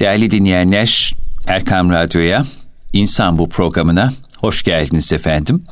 Değerli 0.00 0.30
dinleyenler, 0.30 1.14
Erkam 1.46 1.90
Radyo'ya, 1.90 2.44
İnsan 2.92 3.38
Bu 3.38 3.48
programına 3.48 4.12
hoş 4.38 4.62
geldiniz 4.62 5.12
efendim. 5.12 5.64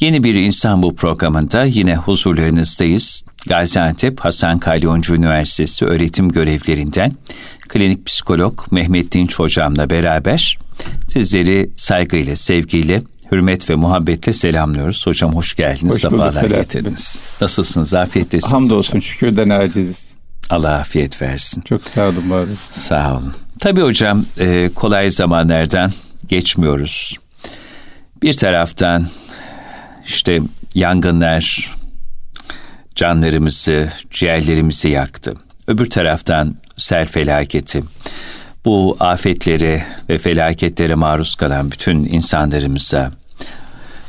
Yeni 0.00 0.24
bir 0.24 0.34
İnsan 0.34 0.82
Bu 0.82 0.96
programında 0.96 1.64
yine 1.64 1.96
huzurlarınızdayız. 1.96 3.24
Gaziantep 3.48 4.20
Hasan 4.20 4.58
Kalyoncu 4.58 5.14
Üniversitesi 5.14 5.84
öğretim 5.84 6.28
görevlerinden 6.28 7.12
klinik 7.68 8.06
psikolog 8.06 8.60
Mehmet 8.70 9.12
Dinç 9.12 9.34
hocamla 9.38 9.90
beraber 9.90 10.58
sizleri 11.06 11.70
saygıyla, 11.76 12.36
sevgiyle, 12.36 13.02
hürmet 13.32 13.70
ve 13.70 13.74
muhabbetle 13.74 14.32
selamlıyoruz. 14.32 15.06
Hocam 15.06 15.34
hoş 15.34 15.54
geldiniz, 15.54 15.94
hoş 15.94 16.00
sefalar 16.00 16.44
getirdiniz. 16.44 17.18
Nasılsınız, 17.40 17.94
afiyettesiniz 17.94 18.52
Hamdolsun, 18.52 18.90
hocam. 18.90 19.02
şükürden 19.02 19.48
aciziz. 19.48 20.14
Allah 20.50 20.72
afiyet 20.72 21.22
versin. 21.22 21.60
Çok 21.60 21.84
sağ 21.84 22.08
olun 22.08 22.30
bari. 22.30 22.50
Sağ 22.72 23.16
olun. 23.16 23.34
Tabii 23.58 23.80
hocam 23.80 24.24
e, 24.40 24.70
kolay 24.74 25.10
zamanlardan 25.10 25.90
geçmiyoruz. 26.28 27.16
Bir 28.22 28.32
taraftan 28.32 29.06
işte 30.06 30.40
yangınlar 30.74 31.74
canlarımızı, 32.94 33.92
ciğerlerimizi 34.10 34.88
yaktı. 34.88 35.34
Öbür 35.66 35.90
taraftan 35.90 36.56
sel 36.76 37.06
felaketi. 37.06 37.82
Bu 38.64 38.96
afetlere 39.00 39.84
ve 40.08 40.18
felaketlere 40.18 40.94
maruz 40.94 41.34
kalan 41.34 41.70
bütün 41.70 42.04
insanlarımıza, 42.04 43.10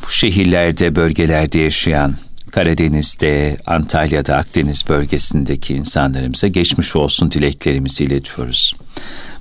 bu 0.06 0.10
şehirlerde, 0.10 0.96
bölgelerde 0.96 1.60
yaşayan 1.60 2.16
Karadeniz'de, 2.52 3.58
Antalya'da, 3.66 4.36
Akdeniz 4.36 4.90
bölgesindeki 4.90 5.74
insanlarımıza 5.74 6.48
geçmiş 6.48 6.96
olsun 6.96 7.32
dileklerimizi 7.32 8.04
iletiyoruz. 8.04 8.76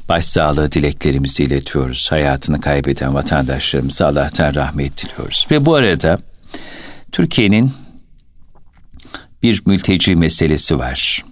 Başsağlığı 0.09 0.73
dileklerimizi 0.73 1.45
iletiyoruz. 1.45 2.07
Hayatını 2.11 2.61
kaybeden 2.61 3.15
vatandaşlarımıza 3.15 4.07
Allah'tan 4.07 4.55
rahmet 4.55 5.05
diliyoruz. 5.05 5.47
Ve 5.51 5.67
bu 5.67 5.75
arada 5.75 6.19
Türkiye'nin 7.13 7.73
bir 9.43 9.63
mülteci 9.67 10.17
meselesi 10.17 10.79
var. 10.79 11.25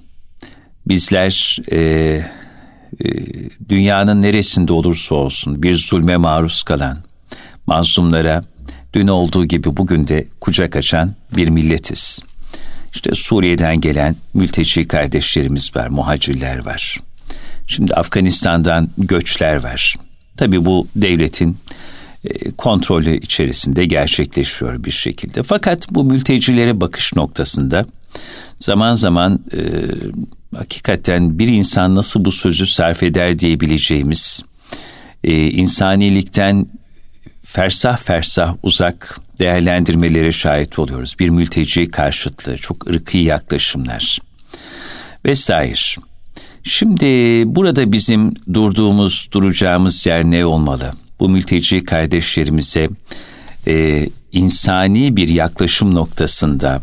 Bizler 0.87 1.59
e, 1.73 1.79
e, 1.79 3.09
dünyanın 3.69 4.23
neresinde 4.23 4.73
olursa 4.73 5.15
olsun 5.15 5.63
bir 5.63 5.77
zulme 5.77 6.17
maruz 6.17 6.63
kalan, 6.63 6.99
mazlumlara 7.67 8.43
dün 8.93 9.09
olduğu 9.09 9.45
gibi 9.45 9.77
bugün 9.77 10.09
de 10.09 10.27
kucak 10.41 10.77
açan 10.77 11.11
bir 11.37 11.49
milletiz. 11.49 12.21
İşte 12.95 13.15
Suriye'den 13.15 13.81
gelen 13.81 14.17
mülteci 14.35 14.89
kardeşlerimiz 14.89 15.77
var, 15.77 15.89
muhacirler 15.89 16.65
var. 16.65 16.99
Şimdi 17.67 17.95
Afganistan'dan 17.95 18.89
göçler 18.99 19.63
var. 19.63 19.97
Tabii 20.37 20.65
bu 20.65 20.89
devletin 20.97 21.57
e, 22.25 22.51
kontrolü 22.51 23.17
içerisinde 23.17 23.85
gerçekleşiyor 23.85 24.85
bir 24.85 24.91
şekilde. 24.91 25.43
Fakat 25.43 25.87
bu 25.91 26.05
mültecilere 26.05 26.81
bakış 26.81 27.17
noktasında 27.17 27.85
zaman 28.61 28.95
zaman 28.95 29.41
e, 29.53 29.61
hakikaten 30.57 31.39
bir 31.39 31.49
insan 31.49 31.95
nasıl 31.95 32.25
bu 32.25 32.33
sözü 32.33 32.67
sarf 32.67 33.03
eder 33.03 33.39
diyebileceğimiz 33.39 34.45
e, 35.25 35.51
insanilikten 35.51 36.67
fersah 37.45 37.97
fersah 37.97 38.55
uzak 38.63 39.21
değerlendirmelere 39.39 40.33
şahit 40.33 40.79
oluyoruz. 40.79 41.17
Bir 41.19 41.29
mülteci 41.29 41.91
karşıtlığı, 41.91 42.57
çok 42.57 42.87
ırkı 42.87 43.19
yaklaşımlar 43.19 44.19
vesaire. 45.25 46.03
Şimdi 46.63 47.05
burada 47.47 47.93
bizim 47.93 48.35
durduğumuz, 48.55 49.29
duracağımız 49.33 50.07
yer 50.07 50.25
ne 50.25 50.47
olmalı? 50.47 50.93
Bu 51.21 51.29
mülteci 51.29 51.85
kardeşlerimize 51.85 52.89
e, 53.67 54.09
insani 54.33 55.17
bir 55.17 55.29
yaklaşım 55.29 55.95
noktasında 55.95 56.81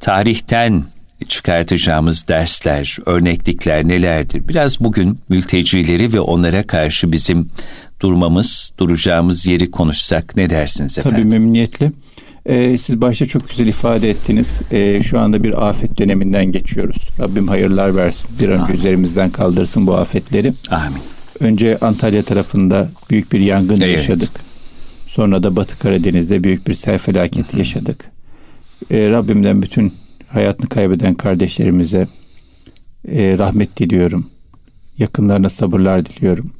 tarihten 0.00 0.84
çıkartacağımız 1.28 2.28
dersler, 2.28 2.96
örneklikler 3.06 3.88
nelerdir? 3.88 4.48
Biraz 4.48 4.80
bugün 4.80 5.18
mültecileri 5.28 6.12
ve 6.12 6.20
onlara 6.20 6.66
karşı 6.66 7.12
bizim 7.12 7.50
durmamız, 8.00 8.72
duracağımız 8.78 9.46
yeri 9.46 9.70
konuşsak 9.70 10.36
ne 10.36 10.50
dersiniz 10.50 10.98
efendim? 10.98 11.18
Tabii 11.18 11.30
memnuniyetle. 11.30 11.92
Ee, 12.46 12.78
siz 12.78 13.00
başta 13.00 13.26
çok 13.26 13.48
güzel 13.48 13.66
ifade 13.66 14.10
ettiniz. 14.10 14.60
Ee, 14.70 15.02
şu 15.02 15.18
anda 15.18 15.44
bir 15.44 15.68
afet 15.68 15.98
döneminden 15.98 16.52
geçiyoruz. 16.52 16.96
Rabbim 17.20 17.48
hayırlar 17.48 17.96
versin. 17.96 18.30
Bir 18.40 18.48
an 18.48 18.60
önce 18.60 18.72
üzerimizden 18.72 19.30
kaldırsın 19.30 19.86
bu 19.86 19.94
afetleri. 19.96 20.52
Amin. 20.70 21.02
Önce 21.40 21.78
Antalya 21.78 22.22
tarafında 22.22 22.90
büyük 23.10 23.32
bir 23.32 23.40
yangın 23.40 23.80
evet. 23.80 23.96
yaşadık. 23.96 24.30
Sonra 25.06 25.42
da 25.42 25.56
Batı 25.56 25.78
Karadeniz'de 25.78 26.44
büyük 26.44 26.68
bir 26.68 26.74
sel 26.74 26.98
felaketi 26.98 27.52
Hı-hı. 27.52 27.58
yaşadık. 27.58 28.04
Ee, 28.90 29.08
Rabbimden 29.08 29.62
bütün 29.62 29.92
hayatını 30.28 30.68
kaybeden 30.68 31.14
kardeşlerimize 31.14 32.06
e, 33.08 33.38
rahmet 33.38 33.76
diliyorum. 33.76 34.26
Yakınlarına 34.98 35.48
sabırlar 35.48 36.06
diliyorum. 36.06 36.50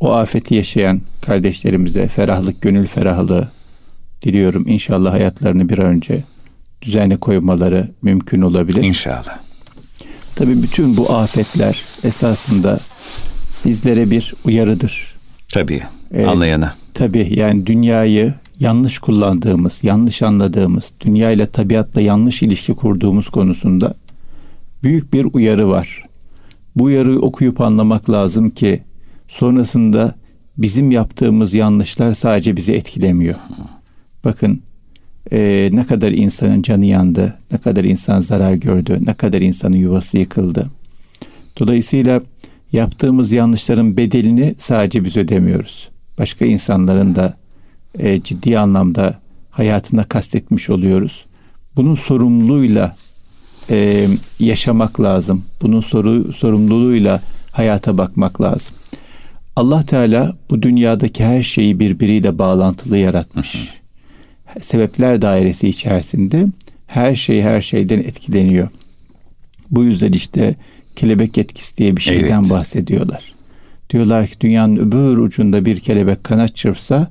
O 0.00 0.12
afeti 0.12 0.54
yaşayan 0.54 1.00
kardeşlerimize 1.22 2.08
ferahlık, 2.08 2.62
gönül 2.62 2.86
ferahlığı 2.86 3.55
diliyorum. 4.26 4.68
İnşallah 4.68 5.12
hayatlarını 5.12 5.68
bir 5.68 5.78
an 5.78 5.86
önce 5.86 6.24
düzenli 6.82 7.16
koymaları 7.16 7.88
mümkün 8.02 8.42
olabilir. 8.42 8.82
İnşallah. 8.82 9.38
Tabii 10.34 10.62
bütün 10.62 10.96
bu 10.96 11.12
afetler 11.12 11.82
esasında 12.04 12.80
bizlere 13.64 14.10
bir 14.10 14.34
uyarıdır. 14.44 15.14
Tabii, 15.54 15.82
ee, 16.14 16.26
anlayana. 16.26 16.74
Tabii 16.94 17.28
yani 17.34 17.66
dünyayı 17.66 18.34
yanlış 18.60 18.98
kullandığımız, 18.98 19.84
yanlış 19.84 20.22
anladığımız, 20.22 20.92
dünya 21.00 21.30
ile 21.30 21.46
tabiatla 21.46 22.00
yanlış 22.00 22.42
ilişki 22.42 22.74
kurduğumuz 22.74 23.28
konusunda 23.28 23.94
büyük 24.82 25.12
bir 25.12 25.26
uyarı 25.32 25.68
var. 25.68 26.04
Bu 26.76 26.84
uyarıyı 26.84 27.18
okuyup 27.18 27.60
anlamak 27.60 28.10
lazım 28.10 28.50
ki 28.50 28.82
sonrasında 29.28 30.14
bizim 30.58 30.90
yaptığımız 30.90 31.54
yanlışlar 31.54 32.12
sadece 32.12 32.56
bizi 32.56 32.72
etkilemiyor. 32.72 33.34
Bakın 34.26 34.62
e, 35.32 35.70
ne 35.72 35.86
kadar 35.86 36.12
insanın 36.12 36.62
canı 36.62 36.86
yandı, 36.86 37.34
ne 37.52 37.58
kadar 37.58 37.84
insan 37.84 38.20
zarar 38.20 38.54
gördü, 38.54 38.98
ne 39.04 39.14
kadar 39.14 39.40
insanın 39.40 39.76
yuvası 39.76 40.18
yıkıldı. 40.18 40.70
Dolayısıyla 41.58 42.20
yaptığımız 42.72 43.32
yanlışların 43.32 43.96
bedelini 43.96 44.54
sadece 44.58 45.04
biz 45.04 45.16
ödemiyoruz. 45.16 45.88
Başka 46.18 46.44
insanların 46.44 47.14
da 47.14 47.36
e, 47.98 48.22
ciddi 48.22 48.58
anlamda 48.58 49.18
hayatına 49.50 50.04
kastetmiş 50.04 50.70
oluyoruz. 50.70 51.24
Bunun 51.76 51.94
sorumluluğuyla 51.94 52.96
e, 53.70 54.06
yaşamak 54.38 55.00
lazım. 55.00 55.44
Bunun 55.62 55.80
soru 55.80 56.32
sorumluluğuyla 56.32 57.22
hayata 57.52 57.98
bakmak 57.98 58.40
lazım. 58.40 58.74
Allah 59.56 59.82
Teala 59.82 60.36
bu 60.50 60.62
dünyadaki 60.62 61.24
her 61.24 61.42
şeyi 61.42 61.80
birbiriyle 61.80 62.38
bağlantılı 62.38 62.98
yaratmış. 62.98 63.76
Sebepler 64.60 65.22
dairesi 65.22 65.68
içerisinde 65.68 66.46
her 66.86 67.16
şey 67.16 67.42
her 67.42 67.60
şeyden 67.60 67.98
etkileniyor. 67.98 68.68
Bu 69.70 69.84
yüzden 69.84 70.12
işte 70.12 70.54
kelebek 70.96 71.38
etkisi 71.38 71.76
diye 71.76 71.96
bir 71.96 72.02
şeyden 72.02 72.40
evet. 72.40 72.50
bahsediyorlar. 72.50 73.34
Diyorlar 73.90 74.26
ki 74.26 74.34
dünyanın 74.40 74.76
öbür 74.76 75.16
ucunda 75.16 75.64
bir 75.64 75.80
kelebek 75.80 76.24
kanat 76.24 76.56
çırpsa 76.56 77.10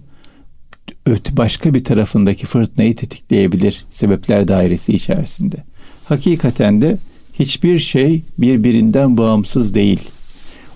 öte 1.05 1.37
başka 1.37 1.73
bir 1.73 1.83
tarafındaki 1.83 2.45
fırtınayı 2.45 2.95
tetikleyebilir 2.95 3.85
sebepler 3.91 4.47
dairesi 4.47 4.93
içerisinde. 4.93 5.55
Hakikaten 6.05 6.81
de 6.81 6.97
hiçbir 7.39 7.79
şey 7.79 8.21
birbirinden 8.37 9.17
bağımsız 9.17 9.75
değil. 9.75 10.09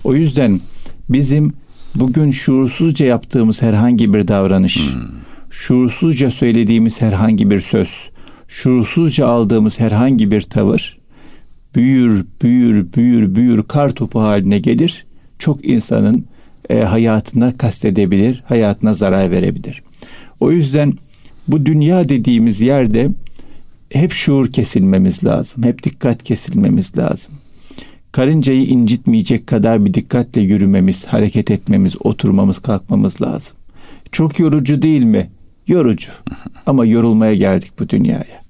O 0.04 0.14
yüzden 0.14 0.60
bizim 1.08 1.52
bugün 1.94 2.30
şuursuzca 2.30 3.06
yaptığımız 3.06 3.62
herhangi 3.62 4.14
bir 4.14 4.28
davranış, 4.28 4.76
hmm. 4.76 5.19
Şuursuzca 5.50 6.30
söylediğimiz 6.30 7.00
herhangi 7.00 7.50
bir 7.50 7.60
söz, 7.60 7.88
şuursuzca 8.48 9.26
aldığımız 9.26 9.80
herhangi 9.80 10.30
bir 10.30 10.40
tavır 10.40 11.00
büyür, 11.74 12.26
büyür, 12.42 12.92
büyür, 12.92 13.34
büyür 13.34 13.62
kar 13.62 13.90
topu 13.90 14.20
haline 14.20 14.58
gelir. 14.58 15.06
Çok 15.38 15.64
insanın 15.68 16.24
e, 16.70 16.80
hayatına 16.80 17.58
kastedebilir, 17.58 18.42
hayatına 18.46 18.94
zarar 18.94 19.30
verebilir. 19.30 19.82
O 20.40 20.52
yüzden 20.52 20.92
bu 21.48 21.66
dünya 21.66 22.08
dediğimiz 22.08 22.60
yerde 22.60 23.10
hep 23.92 24.12
şuur 24.12 24.50
kesilmemiz 24.50 25.24
lazım. 25.24 25.62
Hep 25.62 25.82
dikkat 25.82 26.22
kesilmemiz 26.22 26.98
lazım. 26.98 27.34
Karıncayı 28.12 28.64
incitmeyecek 28.64 29.46
kadar 29.46 29.84
bir 29.84 29.94
dikkatle 29.94 30.40
yürümemiz, 30.40 31.06
hareket 31.06 31.50
etmemiz, 31.50 31.94
oturmamız, 32.00 32.58
kalkmamız 32.58 33.22
lazım. 33.22 33.56
Çok 34.12 34.38
yorucu 34.38 34.82
değil 34.82 35.04
mi? 35.04 35.30
Yorucu. 35.70 36.10
Ama 36.66 36.86
yorulmaya 36.86 37.34
geldik 37.34 37.72
bu 37.78 37.88
dünyaya. 37.88 38.40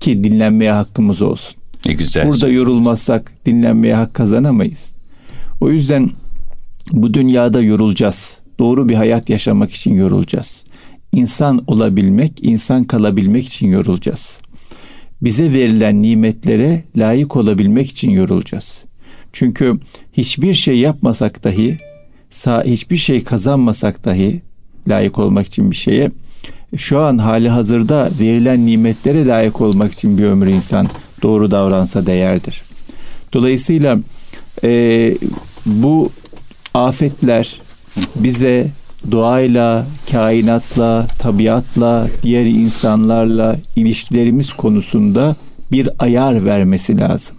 Ki 0.00 0.24
dinlenmeye 0.24 0.72
hakkımız 0.72 1.22
olsun. 1.22 1.54
Ne 1.86 1.92
güzel. 1.92 2.28
Burada 2.28 2.48
yorulmazsak 2.48 3.32
dinlenmeye 3.46 3.94
hak 3.94 4.14
kazanamayız. 4.14 4.92
O 5.60 5.70
yüzden 5.70 6.10
Bu 6.92 7.14
dünyada 7.14 7.62
yorulacağız. 7.62 8.38
Doğru 8.58 8.88
bir 8.88 8.94
hayat 8.94 9.30
yaşamak 9.30 9.72
için 9.72 9.94
yorulacağız. 9.94 10.64
İnsan 11.12 11.64
olabilmek, 11.66 12.32
insan 12.42 12.84
kalabilmek 12.84 13.46
için 13.46 13.68
yorulacağız. 13.68 14.40
Bize 15.22 15.52
verilen 15.52 16.02
nimetlere 16.02 16.84
layık 16.96 17.36
olabilmek 17.36 17.90
için 17.90 18.10
yorulacağız. 18.10 18.84
Çünkü 19.32 19.80
hiçbir 20.12 20.54
şey 20.54 20.78
yapmasak 20.78 21.44
dahi, 21.44 21.78
hiçbir 22.64 22.96
şey 22.96 23.24
kazanmasak 23.24 24.04
dahi 24.04 24.42
layık 24.88 25.18
olmak 25.18 25.46
için 25.46 25.70
bir 25.70 25.76
şeye 25.76 26.10
şu 26.76 26.98
an 26.98 27.18
hali 27.18 27.48
hazırda 27.48 28.10
verilen 28.20 28.66
nimetlere 28.66 29.26
layık 29.26 29.60
olmak 29.60 29.92
için 29.92 30.18
bir 30.18 30.24
ömür 30.24 30.46
insan 30.46 30.86
doğru 31.22 31.50
davransa 31.50 32.06
değerdir. 32.06 32.62
Dolayısıyla 33.32 33.98
e, 34.64 35.14
bu 35.66 36.10
afetler 36.74 37.60
bize 38.16 38.68
doğayla, 39.10 39.86
kainatla, 40.10 41.06
tabiatla, 41.18 42.08
diğer 42.22 42.44
insanlarla 42.46 43.56
ilişkilerimiz 43.76 44.52
konusunda 44.52 45.36
bir 45.72 45.88
ayar 45.98 46.44
vermesi 46.44 47.00
lazım. 47.00 47.36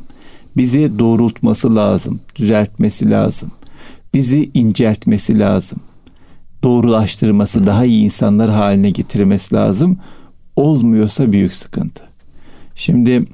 Bizi 0.58 1.00
doğrultması 1.00 1.76
lazım, 1.76 2.20
düzeltmesi 2.36 3.10
lazım. 3.10 3.52
Bizi 4.14 4.50
inceltmesi 4.54 5.40
lazım. 5.40 5.80
Doğrulaştırması, 6.64 7.66
daha 7.66 7.86
iyi 7.86 8.04
insanlar 8.04 8.50
haline 8.50 8.90
getirmesi 8.90 9.56
lazım. 9.56 10.00
Olmuyorsa 10.56 11.32
büyük 11.32 11.56
sıkıntı. 11.56 12.04
Şimdi 12.76 13.26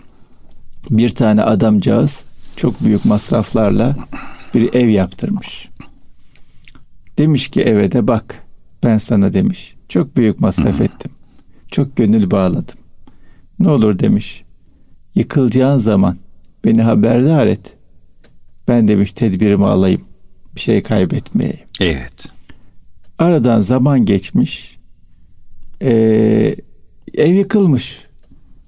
bir 0.90 1.10
tane 1.10 1.44
adamcağız 1.44 2.24
çok 2.56 2.84
büyük 2.84 3.06
masraflarla 3.06 3.96
bir 4.54 4.74
ev 4.74 4.90
yaptırmış. 4.90 5.70
Demiş 7.18 7.48
ki 7.48 7.62
eve 7.62 7.92
de 7.92 8.08
bak 8.08 8.44
ben 8.84 8.98
sana 8.98 9.34
demiş. 9.34 9.76
Çok 9.90 10.18
büyük 10.18 10.40
masraf 10.40 10.82
ettim. 10.82 11.12
Çok 11.72 11.96
gönül 11.96 12.32
bağladım. 12.32 12.76
Ne 13.60 13.70
olur 13.70 14.00
demiş. 14.00 14.44
Yıkılacağın 15.16 15.78
zaman 15.78 16.18
beni 16.66 16.82
haberdar 16.82 17.48
et. 17.48 17.78
Ben 18.68 18.88
demiş 18.88 19.14
tedbirimi 19.14 19.66
alayım. 19.66 20.02
Bir 20.56 20.62
şey 20.62 20.84
kaybetmeyeyim. 20.84 21.66
Evet. 21.82 22.35
Aradan 23.20 23.62
zaman 23.62 24.06
geçmiş. 24.06 24.78
Ee, 25.82 26.56
ev 27.14 27.34
yıkılmış. 27.34 28.02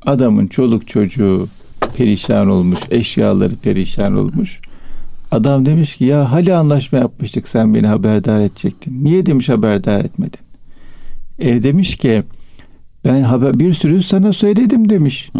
Adamın 0.05 0.47
çoluk 0.47 0.87
çocuğu 0.87 1.47
perişan 1.97 2.49
olmuş. 2.49 2.79
Eşyaları 2.91 3.55
perişan 3.55 4.15
olmuş. 4.15 4.61
Adam 5.31 5.65
demiş 5.65 5.95
ki 5.95 6.05
ya 6.05 6.31
hali 6.31 6.53
anlaşma 6.53 6.99
yapmıştık 6.99 7.47
sen 7.47 7.73
beni 7.73 7.87
haberdar 7.87 8.41
edecektin. 8.41 9.03
Niye 9.03 9.25
demiş 9.25 9.49
haberdar 9.49 9.99
etmedin? 9.99 10.39
Ev 11.39 11.63
demiş 11.63 11.95
ki 11.95 12.23
ben 13.05 13.21
haber 13.21 13.59
bir 13.59 13.73
sürü 13.73 14.03
sana 14.03 14.33
söyledim 14.33 14.89
demiş. 14.89 15.31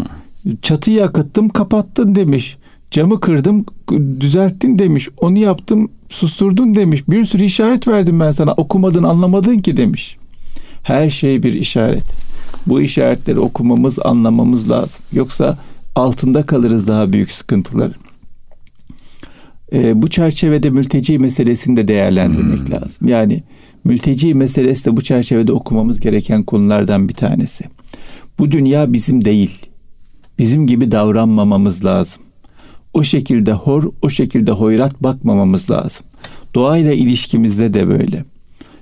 Çatıyı 0.62 1.04
akıttım 1.04 1.48
kapattın 1.48 2.14
demiş. 2.14 2.56
Camı 2.90 3.20
kırdım 3.20 3.64
düzelttin 4.20 4.78
demiş. 4.78 5.08
Onu 5.16 5.38
yaptım 5.38 5.90
susturdun 6.08 6.74
demiş. 6.74 7.08
Bir 7.08 7.24
sürü 7.24 7.44
işaret 7.44 7.88
verdim 7.88 8.20
ben 8.20 8.30
sana. 8.30 8.52
Okumadın 8.52 9.02
anlamadın 9.02 9.58
ki 9.58 9.76
demiş. 9.76 10.16
Her 10.82 11.10
şey 11.10 11.42
bir 11.42 11.52
işaret. 11.54 12.04
Bu 12.66 12.80
işaretleri 12.80 13.40
okumamız 13.40 13.98
anlamamız 14.04 14.70
lazım. 14.70 15.04
Yoksa 15.12 15.58
altında 15.94 16.42
kalırız 16.42 16.88
daha 16.88 17.12
büyük 17.12 17.32
sıkıntılar. 17.32 17.92
E, 19.72 20.02
bu 20.02 20.10
çerçevede 20.10 20.70
mülteci 20.70 21.18
meselesini 21.18 21.76
de 21.76 21.88
değerlendirmek 21.88 22.58
hmm. 22.58 22.72
lazım. 22.72 23.08
Yani 23.08 23.42
mülteci 23.84 24.34
meselesi 24.34 24.84
de 24.84 24.96
bu 24.96 25.02
çerçevede 25.02 25.52
okumamız 25.52 26.00
gereken 26.00 26.42
konulardan 26.42 27.08
bir 27.08 27.14
tanesi. 27.14 27.64
Bu 28.38 28.50
dünya 28.50 28.92
bizim 28.92 29.24
değil. 29.24 29.66
Bizim 30.38 30.66
gibi 30.66 30.90
davranmamamız 30.90 31.84
lazım. 31.84 32.22
O 32.94 33.02
şekilde 33.02 33.52
hor, 33.52 33.84
o 34.02 34.10
şekilde 34.10 34.52
hoyrat 34.52 35.02
bakmamamız 35.02 35.70
lazım. 35.70 36.06
Doğayla 36.54 36.92
ilişkimizde 36.92 37.74
de 37.74 37.88
böyle. 37.88 38.24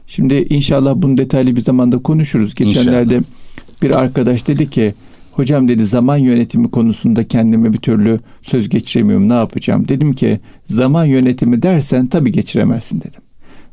Şimdi 0.06 0.34
inşallah 0.34 0.94
bunu 0.96 1.16
detaylı 1.16 1.56
bir 1.56 1.60
zamanda 1.60 1.98
konuşuruz. 1.98 2.54
Geçenlerde 2.54 3.16
inşallah. 3.16 3.82
bir 3.82 3.90
arkadaş 3.90 4.48
dedi 4.48 4.70
ki 4.70 4.94
Hocam 5.36 5.68
dedi 5.68 5.86
zaman 5.86 6.16
yönetimi 6.16 6.70
konusunda 6.70 7.28
kendime 7.28 7.72
bir 7.72 7.78
türlü 7.78 8.20
söz 8.42 8.68
geçiremiyorum 8.68 9.28
ne 9.28 9.34
yapacağım? 9.34 9.88
Dedim 9.88 10.12
ki 10.12 10.40
zaman 10.66 11.04
yönetimi 11.04 11.62
dersen 11.62 12.06
tabii 12.06 12.32
geçiremezsin 12.32 13.00
dedim. 13.00 13.20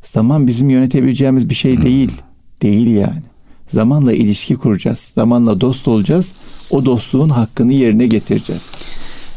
Zaman 0.01 0.47
bizim 0.47 0.69
yönetebileceğimiz 0.69 1.49
bir 1.49 1.55
şey 1.55 1.81
değil. 1.81 2.11
Değil 2.61 2.87
yani. 2.87 3.23
Zamanla 3.67 4.13
ilişki 4.13 4.55
kuracağız. 4.55 4.99
Zamanla 4.99 5.61
dost 5.61 5.87
olacağız. 5.87 6.33
O 6.69 6.85
dostluğun 6.85 7.29
hakkını 7.29 7.73
yerine 7.73 8.07
getireceğiz. 8.07 8.71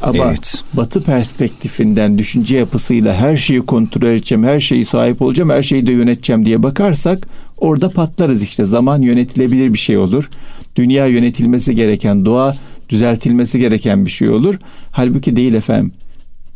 Ama 0.03 0.25
evet. 0.25 0.63
batı 0.73 1.03
perspektifinden, 1.03 2.19
düşünce 2.19 2.57
yapısıyla 2.57 3.15
her 3.15 3.37
şeyi 3.37 3.61
kontrol 3.61 4.09
edeceğim, 4.09 4.45
her 4.45 4.61
şeyi 4.61 4.85
sahip 4.85 5.23
olacağım, 5.23 5.51
her 5.51 5.63
şeyi 5.63 5.87
de 5.87 5.93
yöneteceğim 5.93 6.45
diye 6.45 6.63
bakarsak 6.63 7.29
orada 7.59 7.91
patlarız 7.91 8.43
işte. 8.43 8.65
Zaman 8.65 9.03
yönetilebilir 9.03 9.73
bir 9.73 9.79
şey 9.79 9.99
olur 9.99 10.29
dünya 10.77 11.07
yönetilmesi 11.07 11.75
gereken, 11.75 12.25
doğa 12.25 12.55
düzeltilmesi 12.89 13.59
gereken 13.59 14.07
bir 14.07 14.11
şey 14.11 14.29
olur. 14.29 14.55
Halbuki 14.91 15.37
değil 15.37 15.55
efendim. 15.55 15.93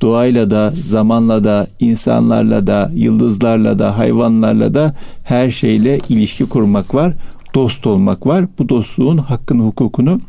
Doğayla 0.02 0.50
da, 0.50 0.72
zamanla 0.80 1.44
da, 1.44 1.66
insanlarla 1.80 2.66
da, 2.66 2.90
yıldızlarla 2.94 3.78
da, 3.78 3.98
hayvanlarla 3.98 4.74
da 4.74 4.94
her 5.24 5.50
şeyle 5.50 5.98
ilişki 6.08 6.44
kurmak 6.46 6.94
var. 6.94 7.14
Dost 7.54 7.86
olmak 7.86 8.26
var. 8.26 8.46
Bu 8.58 8.68
dostluğun 8.68 9.18
hakkını, 9.18 9.62
hukukunu 9.62 10.20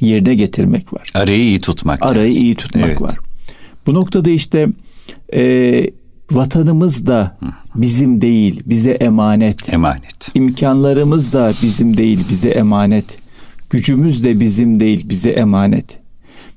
yerine 0.00 0.34
getirmek 0.34 0.92
var. 0.92 1.10
Arayı 1.14 1.40
iyi 1.40 1.60
tutmak. 1.60 2.06
Arayı 2.06 2.28
lazım. 2.30 2.42
iyi 2.42 2.54
tutmak 2.54 2.84
evet. 2.84 3.02
var. 3.02 3.18
Bu 3.86 3.94
noktada 3.94 4.30
işte 4.30 4.68
e, 5.34 5.90
vatanımız 6.30 7.06
da 7.06 7.38
bizim 7.74 8.20
değil, 8.20 8.62
bize 8.66 8.90
emanet. 8.90 9.72
Emanet. 9.72 10.30
İmkanlarımız 10.34 11.32
da 11.32 11.52
bizim 11.62 11.96
değil, 11.96 12.20
bize 12.30 12.48
emanet. 12.48 13.18
Gücümüz 13.70 14.24
de 14.24 14.40
bizim 14.40 14.80
değil, 14.80 15.08
bize 15.08 15.30
emanet. 15.30 15.98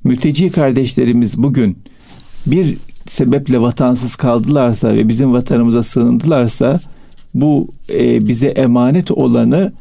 Mülteci 0.04 0.52
kardeşlerimiz 0.52 1.38
bugün 1.38 1.78
bir 2.46 2.78
sebeple 3.08 3.62
vatansız 3.62 4.16
kaldılarsa 4.16 4.94
ve 4.94 5.08
bizim 5.08 5.34
vatanımıza 5.34 5.84
sığındılarsa 5.84 6.80
bu 7.34 7.68
e, 7.90 8.28
bize 8.28 8.48
emanet 8.48 9.12
olanı 9.12 9.74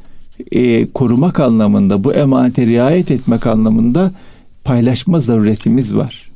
e, 0.53 0.93
korumak 0.93 1.41
anlamında, 1.41 2.05
bu 2.05 2.15
emanete 2.15 2.67
riayet 2.67 3.11
etmek 3.11 3.47
anlamında 3.47 4.13
paylaşma 4.65 5.21
zaruretimiz 5.21 5.97
var. 5.97 6.31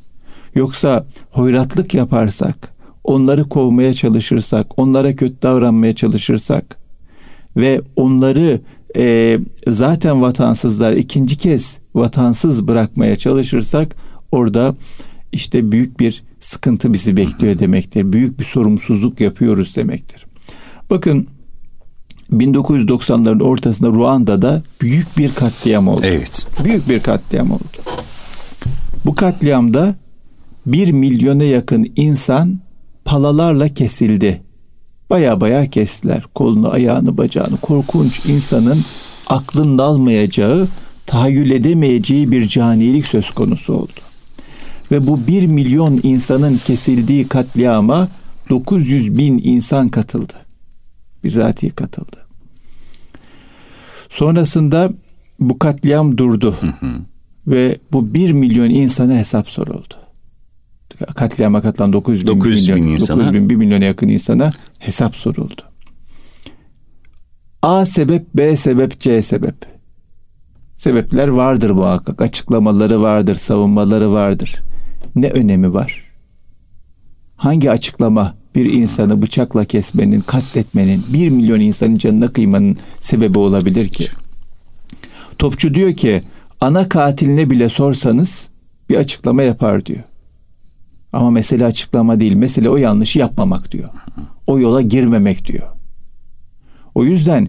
Yoksa 0.54 1.06
hoyratlık 1.30 1.94
yaparsak, 1.94 2.74
onları 3.04 3.48
kovmaya 3.48 3.94
çalışırsak, 3.94 4.78
onlara 4.78 5.16
kötü 5.16 5.42
davranmaya 5.42 5.94
çalışırsak 5.94 6.76
ve 7.56 7.80
onları 7.96 8.60
e, 8.96 9.38
zaten 9.68 10.22
vatansızlar 10.22 10.92
ikinci 10.92 11.36
kez 11.36 11.78
vatansız 11.94 12.68
bırakmaya 12.68 13.16
çalışırsak 13.16 13.96
orada 14.32 14.76
işte 15.32 15.72
büyük 15.72 16.00
bir 16.00 16.22
sıkıntı 16.40 16.92
bizi 16.92 17.16
bekliyor 17.16 17.58
demektir. 17.58 18.12
Büyük 18.12 18.40
bir 18.40 18.44
sorumsuzluk 18.44 19.20
yapıyoruz 19.20 19.76
demektir. 19.76 20.26
Bakın 20.90 21.26
1990'ların 22.32 23.42
ortasında 23.42 23.88
Ruanda'da 23.88 24.62
büyük 24.80 25.18
bir 25.18 25.34
katliam 25.34 25.88
oldu. 25.88 26.00
Evet. 26.04 26.46
Büyük 26.64 26.88
bir 26.88 27.00
katliam 27.00 27.50
oldu. 27.50 27.78
Bu 29.04 29.14
katliamda 29.14 29.94
bir 30.66 30.92
milyona 30.92 31.44
yakın 31.44 31.92
insan 31.96 32.58
palalarla 33.04 33.68
kesildi. 33.68 34.42
Baya 35.10 35.40
baya 35.40 35.70
kestiler. 35.70 36.22
Kolunu, 36.34 36.70
ayağını, 36.70 37.18
bacağını. 37.18 37.56
Korkunç 37.56 38.26
insanın 38.26 38.78
aklın 39.26 39.78
almayacağı, 39.78 40.68
tahayyül 41.06 41.50
edemeyeceği 41.50 42.30
bir 42.30 42.48
canilik 42.48 43.06
söz 43.06 43.30
konusu 43.30 43.72
oldu. 43.72 44.00
Ve 44.90 45.06
bu 45.06 45.26
bir 45.26 45.46
milyon 45.46 46.00
insanın 46.02 46.60
kesildiği 46.66 47.28
katliama 47.28 48.08
900 48.50 49.18
bin 49.18 49.40
insan 49.44 49.88
katıldı. 49.88 50.43
Bizatihi 51.24 51.70
katıldı. 51.70 52.16
Sonrasında 54.08 54.90
bu 55.40 55.58
katliam 55.58 56.18
durdu. 56.18 56.54
Hı 56.60 56.66
hı. 56.66 57.00
Ve 57.46 57.78
bu 57.92 58.14
bir 58.14 58.32
milyon 58.32 58.70
insana 58.70 59.14
hesap 59.14 59.48
soruldu 59.48 59.94
katliama 61.14 61.62
katılan 61.62 61.92
900 61.92 62.22
bin, 62.22 62.26
900 62.26 62.68
bin, 62.68 62.74
milyon, 62.74 62.94
insana. 62.94 63.18
900 63.18 63.42
bin, 63.42 63.48
1 63.48 63.56
milyona 63.56 63.84
yakın 63.84 64.08
insana 64.08 64.52
hesap 64.78 65.16
soruldu. 65.16 65.62
A 67.62 67.86
sebep, 67.86 68.26
B 68.34 68.56
sebep, 68.56 69.00
C 69.00 69.22
sebep. 69.22 69.54
Sebepler 70.76 71.28
vardır 71.28 71.70
muhakkak. 71.70 72.22
Açıklamaları 72.22 73.02
vardır, 73.02 73.34
savunmaları 73.34 74.12
vardır. 74.12 74.62
Ne 75.14 75.30
önemi 75.30 75.74
var? 75.74 76.04
Hangi 77.36 77.70
açıklama 77.70 78.34
bir 78.54 78.72
insanı 78.72 79.22
bıçakla 79.22 79.64
kesmenin, 79.64 80.20
katletmenin, 80.20 81.04
bir 81.12 81.28
milyon 81.28 81.60
insanın 81.60 81.98
canına 81.98 82.32
kıymanın 82.32 82.76
sebebi 83.00 83.38
olabilir 83.38 83.88
ki? 83.88 84.06
Topçu 85.38 85.74
diyor 85.74 85.92
ki 85.92 86.22
ana 86.60 86.88
katiline 86.88 87.50
bile 87.50 87.68
sorsanız 87.68 88.48
bir 88.90 88.96
açıklama 88.96 89.42
yapar 89.42 89.86
diyor. 89.86 90.02
Ama 91.12 91.30
mesele 91.30 91.64
açıklama 91.64 92.20
değil. 92.20 92.34
Mesele 92.34 92.70
o 92.70 92.76
yanlışı 92.76 93.18
yapmamak 93.18 93.72
diyor. 93.72 93.88
O 94.46 94.58
yola 94.58 94.80
girmemek 94.80 95.46
diyor. 95.46 95.68
O 96.94 97.04
yüzden 97.04 97.48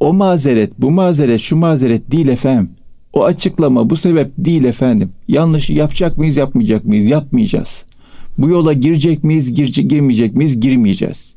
o 0.00 0.12
mazeret, 0.12 0.72
bu 0.78 0.90
mazeret, 0.90 1.40
şu 1.40 1.56
mazeret 1.56 2.10
değil 2.10 2.28
efendim. 2.28 2.70
O 3.12 3.24
açıklama 3.24 3.90
bu 3.90 3.96
sebep 3.96 4.32
değil 4.38 4.64
efendim. 4.64 5.12
Yanlışı 5.28 5.72
yapacak 5.72 6.18
mıyız, 6.18 6.36
yapmayacak 6.36 6.84
mıyız? 6.84 7.08
Yapmayacağız. 7.08 7.84
Bu 8.38 8.48
yola 8.48 8.72
girecek 8.72 9.24
miyiz, 9.24 9.54
girce, 9.54 9.82
girmeyecek 9.82 10.34
miyiz? 10.34 10.60
Girmeyeceğiz. 10.60 11.34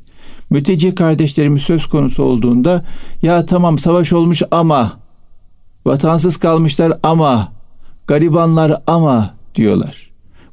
Mülteci 0.50 0.96
kardeşlerimiz 0.96 1.62
söz 1.62 1.86
konusu 1.86 2.24
olduğunda 2.24 2.86
ya 3.22 3.46
tamam 3.46 3.78
savaş 3.78 4.14
olmuş 4.14 4.42
ama 4.52 5.00
vatansız 5.86 6.38
kalmışlar 6.38 6.94
ama 7.04 7.54
garibanlar 8.08 8.82
ama 8.88 9.34
diyorlar. 9.56 10.10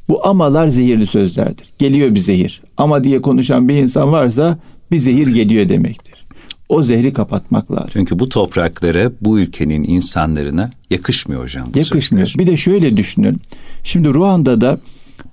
Bu 0.08 0.26
amalar 0.26 0.68
zehirli 0.68 1.06
sözlerdir. 1.06 1.66
Geliyor 1.78 2.14
bir 2.14 2.20
zehir. 2.20 2.62
Ama 2.76 3.04
diye 3.04 3.22
konuşan 3.22 3.68
bir 3.68 3.74
insan 3.74 4.12
varsa 4.12 4.58
bir 4.90 4.98
zehir 4.98 5.26
geliyor 5.26 5.68
demektir. 5.68 6.24
O 6.68 6.82
zehri 6.82 7.12
kapatmak 7.12 7.72
lazım. 7.72 7.90
Çünkü 7.92 8.18
bu 8.18 8.28
topraklara, 8.28 9.12
bu 9.20 9.38
ülkenin 9.38 9.84
insanlarına 9.84 10.70
yakışmıyor 10.90 11.42
hocam. 11.42 11.66
Yakışmıyor. 11.74 12.26
Sözler. 12.26 12.46
Bir 12.46 12.52
de 12.52 12.56
şöyle 12.56 12.96
düşünün. 12.96 13.40
Şimdi 13.84 14.08
Ruanda'da 14.08 14.78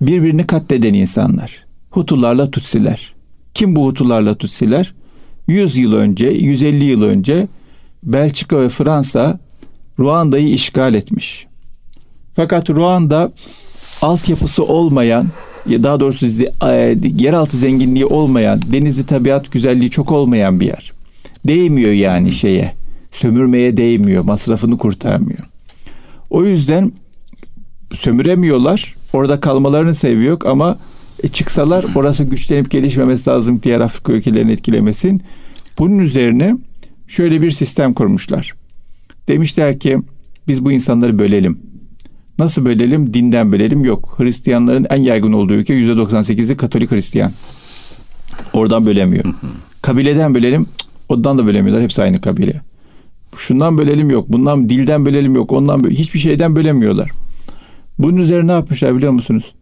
birbirini 0.01 0.47
katleden 0.47 0.93
insanlar. 0.93 1.65
Hutularla 1.89 2.51
Tutsiler. 2.51 3.13
Kim 3.53 3.75
bu 3.75 3.85
Hutularla 3.85 4.35
Tutsiler? 4.35 4.93
100 5.47 5.77
yıl 5.77 5.93
önce, 5.93 6.25
150 6.25 6.85
yıl 6.85 7.03
önce 7.03 7.47
Belçika 8.03 8.61
ve 8.61 8.69
Fransa 8.69 9.39
Ruanda'yı 9.99 10.47
işgal 10.49 10.93
etmiş. 10.93 11.47
Fakat 12.35 12.69
Ruanda 12.69 13.31
altyapısı 14.01 14.63
olmayan, 14.63 15.27
daha 15.67 15.99
doğrusu 15.99 16.25
e, 16.67 16.97
yeraltı 17.17 17.57
zenginliği 17.57 18.05
olmayan, 18.05 18.61
denizi 18.73 19.05
tabiat 19.05 19.51
güzelliği 19.51 19.89
çok 19.89 20.11
olmayan 20.11 20.59
bir 20.59 20.65
yer. 20.65 20.91
Değmiyor 21.47 21.91
yani 21.91 22.31
şeye. 22.31 22.73
Sömürmeye 23.11 23.77
değmiyor, 23.77 24.23
masrafını 24.23 24.77
kurtarmıyor. 24.77 25.39
O 26.29 26.43
yüzden 26.43 26.91
sömüremiyorlar. 27.95 28.95
Orada 29.13 29.39
kalmalarını 29.39 29.93
seviyor 29.93 30.41
ama 30.45 30.77
e, 31.23 31.27
çıksalar 31.27 31.85
orası 31.95 32.23
güçlenip 32.23 32.71
gelişmemesi 32.71 33.29
lazım 33.29 33.59
diğer 33.63 33.79
Afrika 33.79 34.13
ülkelerini 34.13 34.51
etkilemesin. 34.51 35.21
Bunun 35.79 35.99
üzerine 35.99 36.57
şöyle 37.07 37.41
bir 37.41 37.51
sistem 37.51 37.93
kurmuşlar. 37.93 38.53
Demişler 39.27 39.79
ki 39.79 39.97
biz 40.47 40.65
bu 40.65 40.71
insanları 40.71 41.19
bölelim. 41.19 41.59
Nasıl 42.39 42.65
bölelim? 42.65 43.13
Dinden 43.13 43.51
bölelim? 43.51 43.85
Yok. 43.85 44.15
Hristiyanların 44.17 44.87
en 44.89 45.01
yaygın 45.01 45.33
olduğu 45.33 45.53
ülke 45.53 45.73
%98'i 45.73 46.57
Katolik 46.57 46.91
Hristiyan. 46.91 47.31
Oradan 48.53 48.85
bölemiyor. 48.85 49.23
Kabileden 49.81 50.35
bölelim. 50.35 50.65
Ondan 51.09 51.37
da 51.37 51.45
bölemiyorlar. 51.45 51.83
Hepsi 51.83 52.01
aynı 52.01 52.21
kabile. 52.21 52.61
Şundan 53.37 53.77
bölelim 53.77 54.09
yok. 54.09 54.29
Bundan 54.29 54.69
dilden 54.69 55.05
bölelim 55.05 55.35
yok. 55.35 55.51
Ondan 55.51 55.83
bölelim. 55.83 55.97
Hiçbir 55.97 56.19
şeyden 56.19 56.55
bölemiyorlar. 56.55 57.11
Bunun 58.01 58.17
üzerine 58.17 58.47
ne 58.47 58.51
yapmışlar 58.51 58.97
biliyor 58.97 59.11
musunuz? 59.11 59.53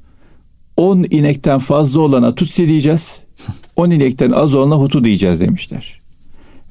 10 0.77 1.05
inekten 1.09 1.59
fazla 1.59 1.99
olana 1.99 2.35
Tutsi 2.35 2.67
diyeceğiz. 2.67 3.19
10 3.75 3.89
inekten 3.89 4.31
az 4.31 4.53
olana 4.53 4.75
Hutu 4.75 5.03
diyeceğiz 5.03 5.41
demişler. 5.41 6.01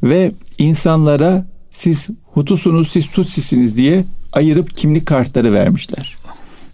Ve 0.02 0.32
insanlara 0.58 1.46
siz 1.70 2.10
Hutusunuz, 2.24 2.88
siz 2.90 3.10
Tutsisiniz 3.10 3.76
diye 3.76 4.04
ayırıp 4.32 4.76
kimlik 4.76 5.06
kartları 5.06 5.52
vermişler. 5.52 6.16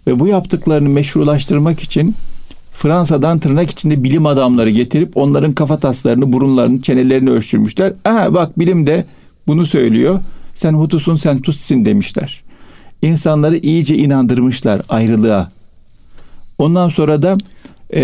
Ve 0.07 0.19
bu 0.19 0.27
yaptıklarını 0.27 0.89
meşrulaştırmak 0.89 1.83
için 1.83 2.15
Fransa'dan 2.71 3.39
tırnak 3.39 3.71
içinde 3.71 4.03
bilim 4.03 4.25
adamları 4.25 4.69
getirip 4.69 5.17
onların 5.17 5.53
kafa 5.53 5.79
taslarını, 5.79 6.33
burunlarını, 6.33 6.81
çenelerini 6.81 7.29
ölçtürmüşler. 7.29 7.93
Aha 8.05 8.33
bak 8.33 8.59
bilim 8.59 8.85
de 8.85 9.05
bunu 9.47 9.65
söylüyor. 9.65 10.19
Sen 10.53 10.73
Hutusun, 10.73 11.15
sen 11.15 11.41
Tutsin 11.41 11.85
demişler. 11.85 12.44
İnsanları 13.05 13.57
iyice 13.57 13.95
inandırmışlar 13.95 14.81
ayrılığa. 14.89 15.51
Ondan 16.57 16.89
sonra 16.89 17.21
da 17.21 17.37
e, 17.93 18.01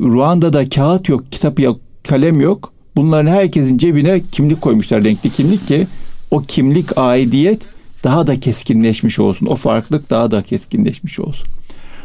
Ruanda'da 0.00 0.68
kağıt 0.68 1.08
yok, 1.08 1.32
kitap 1.32 1.60
yok, 1.60 1.80
kalem 2.08 2.40
yok. 2.40 2.72
Bunların 2.96 3.30
herkesin 3.30 3.78
cebine 3.78 4.20
kimlik 4.32 4.60
koymuşlar, 4.60 5.04
renkli 5.04 5.30
kimlik 5.30 5.68
ki 5.68 5.86
o 6.30 6.38
kimlik 6.38 6.98
aidiyet 6.98 7.66
daha 8.04 8.26
da 8.26 8.40
keskinleşmiş 8.40 9.18
olsun. 9.18 9.46
O 9.46 9.56
farklılık 9.56 10.10
daha 10.10 10.30
da 10.30 10.42
keskinleşmiş 10.42 11.20
olsun. 11.20 11.46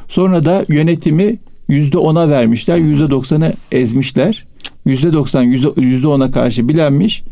Sonra 0.08 0.46
da 0.46 0.66
yönetimi 0.70 1.38
yüzde 1.68 1.98
ona 1.98 2.30
vermişler, 2.30 2.78
yüzde 2.78 3.10
doksanı 3.10 3.54
ezmişler. 3.72 4.46
Yüzde 4.86 5.14
doksan, 5.14 5.44
yüzde 5.78 6.08
ona 6.08 6.32
karşı 6.32 6.70
bilenmiş 6.70 7.24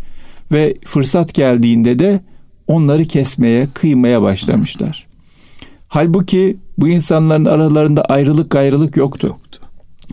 ve 0.51 0.75
fırsat 0.85 1.33
geldiğinde 1.33 1.99
de 1.99 2.19
onları 2.67 3.05
kesmeye, 3.05 3.67
kıymaya 3.73 4.21
başlamışlar. 4.21 5.07
Halbuki 5.87 6.57
bu 6.77 6.87
insanların 6.87 7.45
aralarında 7.45 8.01
ayrılık 8.01 8.49
gayrılık 8.49 8.97
yoktu. 8.97 9.35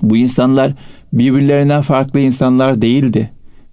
Bu 0.03 0.17
insanlar 0.17 0.73
birbirlerinden 1.13 1.83
farklı 1.83 2.21
insanlar 2.21 2.83
değildi. 2.83 3.31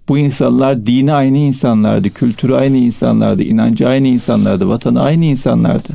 Bu 0.08 0.18
insanlar 0.18 0.86
dini 0.86 1.12
aynı 1.12 1.38
insanlardı, 1.38 2.10
kültürü 2.10 2.54
aynı 2.54 2.76
insanlardı, 2.76 3.42
inancı 3.42 3.88
aynı 3.88 4.08
insanlardı, 4.08 4.68
vatanı 4.68 5.02
aynı 5.02 5.24
insanlardı. 5.24 5.88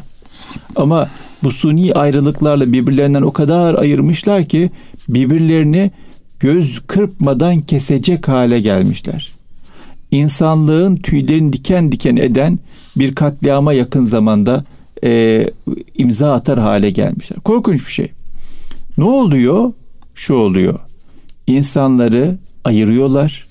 Ama 0.76 1.10
bu 1.44 1.52
suni 1.52 1.94
ayrılıklarla 1.94 2.74
birbirlerinden 2.74 3.22
o 3.22 3.32
kadar 3.32 3.76
ayırmışlar 3.76 4.46
ki 4.46 4.72
birbirlerini 5.10 5.92
göz 6.40 6.82
kırpmadan 6.88 7.62
kesecek 7.62 8.28
hale 8.28 8.60
gelmişler. 8.60 9.32
İnsanlığın 10.14 10.96
tüylerini 10.96 11.54
diken 11.54 11.92
diken 11.92 12.16
eden 12.16 12.60
bir 12.96 13.16
katliama 13.16 13.74
yakın 13.74 14.06
zamanda 14.06 14.64
e, 15.04 15.46
imza 15.98 16.34
atar 16.34 16.60
hale 16.60 16.90
gelmişler. 16.90 17.40
Korkunç 17.40 17.86
bir 17.88 17.92
şey. 17.92 18.12
Ne 18.98 19.04
oluyor? 19.04 19.74
Şu 20.16 20.34
oluyor. 20.34 20.80
İnsanları 21.48 22.38
ayırıyorlar. 22.64 23.48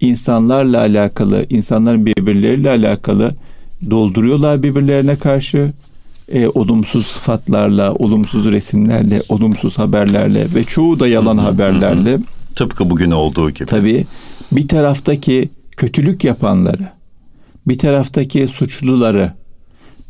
İnsanlarla 0.00 0.80
alakalı, 0.80 1.46
insanların 1.50 2.06
birbirleriyle 2.06 2.70
alakalı 2.70 3.34
dolduruyorlar 3.90 4.62
birbirlerine 4.62 5.16
karşı 5.16 5.72
e, 6.32 6.48
olumsuz 6.48 7.06
sıfatlarla, 7.06 7.94
olumsuz 7.94 8.52
resimlerle, 8.52 9.22
olumsuz 9.28 9.78
haberlerle 9.78 10.46
ve 10.54 10.64
çoğu 10.64 11.00
da 11.00 11.08
yalan 11.08 11.38
haberlerle. 11.38 12.18
Tıpkı 12.56 12.90
bugün 12.90 13.10
olduğu 13.10 13.50
gibi. 13.50 13.66
Tabii 13.66 14.06
bir 14.52 14.68
taraftaki 14.68 15.48
kötülük 15.76 16.24
yapanları, 16.24 16.88
bir 17.68 17.78
taraftaki 17.78 18.48
suçluları, 18.48 19.32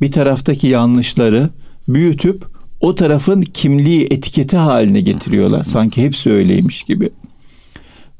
bir 0.00 0.12
taraftaki 0.12 0.66
yanlışları 0.66 1.48
büyütüp 1.88 2.44
o 2.80 2.94
tarafın 2.94 3.42
kimliği 3.42 4.04
etiketi 4.10 4.56
haline 4.56 5.00
getiriyorlar. 5.00 5.64
Sanki 5.64 6.02
hepsi 6.02 6.30
öyleymiş 6.30 6.82
gibi. 6.82 7.10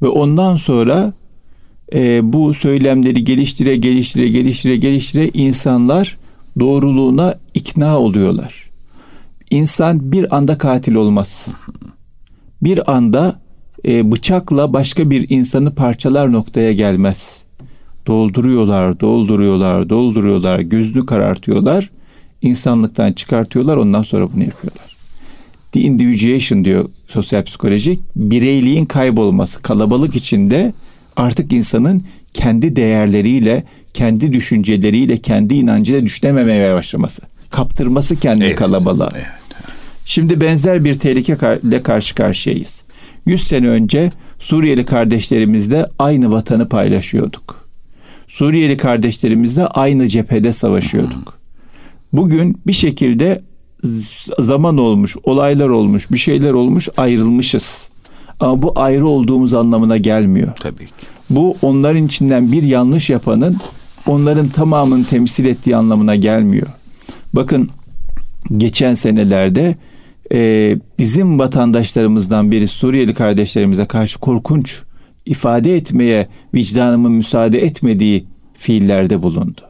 Ve 0.02 0.08
ondan 0.08 0.56
sonra 0.56 1.12
e, 1.94 2.32
bu 2.32 2.54
söylemleri 2.54 3.24
geliştire 3.24 3.76
geliştire 3.76 4.28
geliştire 4.28 4.76
geliştire 4.76 5.30
insanlar 5.34 6.18
doğruluğuna 6.60 7.34
ikna 7.54 7.98
oluyorlar. 7.98 8.70
İnsan 9.50 10.12
bir 10.12 10.36
anda 10.36 10.58
katil 10.58 10.94
olmaz. 10.94 11.46
Bir 12.62 12.92
anda 12.92 13.40
e, 13.88 14.12
bıçakla 14.12 14.72
başka 14.72 15.10
bir 15.10 15.26
insanı 15.28 15.74
parçalar 15.74 16.32
noktaya 16.32 16.72
gelmez. 16.72 17.42
Dolduruyorlar, 18.06 19.00
dolduruyorlar, 19.00 19.88
dolduruyorlar, 19.88 20.60
gözünü 20.60 21.06
karartıyorlar, 21.06 21.90
insanlıktan 22.42 23.12
çıkartıyorlar, 23.12 23.76
ondan 23.76 24.02
sonra 24.02 24.32
bunu 24.32 24.42
yapıyorlar. 24.42 24.96
The 25.72 25.80
individuation 25.80 26.64
diyor 26.64 26.88
sosyal 27.08 27.44
psikolojik, 27.44 27.98
bireyliğin 28.16 28.84
kaybolması, 28.84 29.62
kalabalık 29.62 30.16
içinde 30.16 30.72
artık 31.16 31.52
insanın 31.52 32.02
kendi 32.32 32.76
değerleriyle, 32.76 33.64
kendi 33.94 34.32
düşünceleriyle, 34.32 35.18
kendi 35.18 35.54
inancıyla 35.54 36.02
düşünememeye 36.02 36.74
başlaması. 36.74 37.22
Kaptırması 37.50 38.16
kendi 38.16 38.44
evet, 38.44 38.56
kalabalığa. 38.56 39.10
Evet. 39.14 39.26
Şimdi 40.04 40.40
benzer 40.40 40.84
bir 40.84 40.98
tehlikeyle 40.98 41.82
karşı 41.82 42.14
karşıyayız. 42.14 42.82
100 43.26 43.46
sene 43.46 43.68
önce 43.68 44.12
Suriyeli 44.38 44.84
kardeşlerimizle 44.84 45.86
aynı 45.98 46.30
vatanı 46.30 46.68
paylaşıyorduk. 46.68 47.68
Suriyeli 48.28 48.76
kardeşlerimizle 48.76 49.66
aynı 49.66 50.08
cephede 50.08 50.52
savaşıyorduk. 50.52 51.38
Bugün 52.12 52.60
bir 52.66 52.72
şekilde 52.72 53.42
zaman 54.38 54.78
olmuş, 54.78 55.16
olaylar 55.22 55.68
olmuş, 55.68 56.10
bir 56.10 56.18
şeyler 56.18 56.52
olmuş, 56.52 56.88
ayrılmışız. 56.96 57.88
Ama 58.40 58.62
bu 58.62 58.72
ayrı 58.76 59.06
olduğumuz 59.06 59.54
anlamına 59.54 59.96
gelmiyor. 59.96 60.52
Tabii 60.60 60.86
ki. 60.86 60.92
Bu 61.30 61.56
onların 61.62 62.06
içinden 62.06 62.52
bir 62.52 62.62
yanlış 62.62 63.10
yapanın 63.10 63.56
onların 64.06 64.48
tamamını 64.48 65.04
temsil 65.04 65.44
ettiği 65.44 65.76
anlamına 65.76 66.16
gelmiyor. 66.16 66.66
Bakın 67.32 67.70
geçen 68.52 68.94
senelerde 68.94 69.76
e, 70.32 70.78
bizim 70.98 71.38
vatandaşlarımızdan 71.38 72.50
biri 72.50 72.68
Suriyeli 72.68 73.14
kardeşlerimize 73.14 73.86
karşı 73.86 74.18
korkunç 74.18 74.82
ifade 75.26 75.76
etmeye 75.76 76.28
vicdanımın 76.54 77.12
müsaade 77.12 77.58
etmediği 77.58 78.26
fiillerde 78.54 79.22
bulundu. 79.22 79.60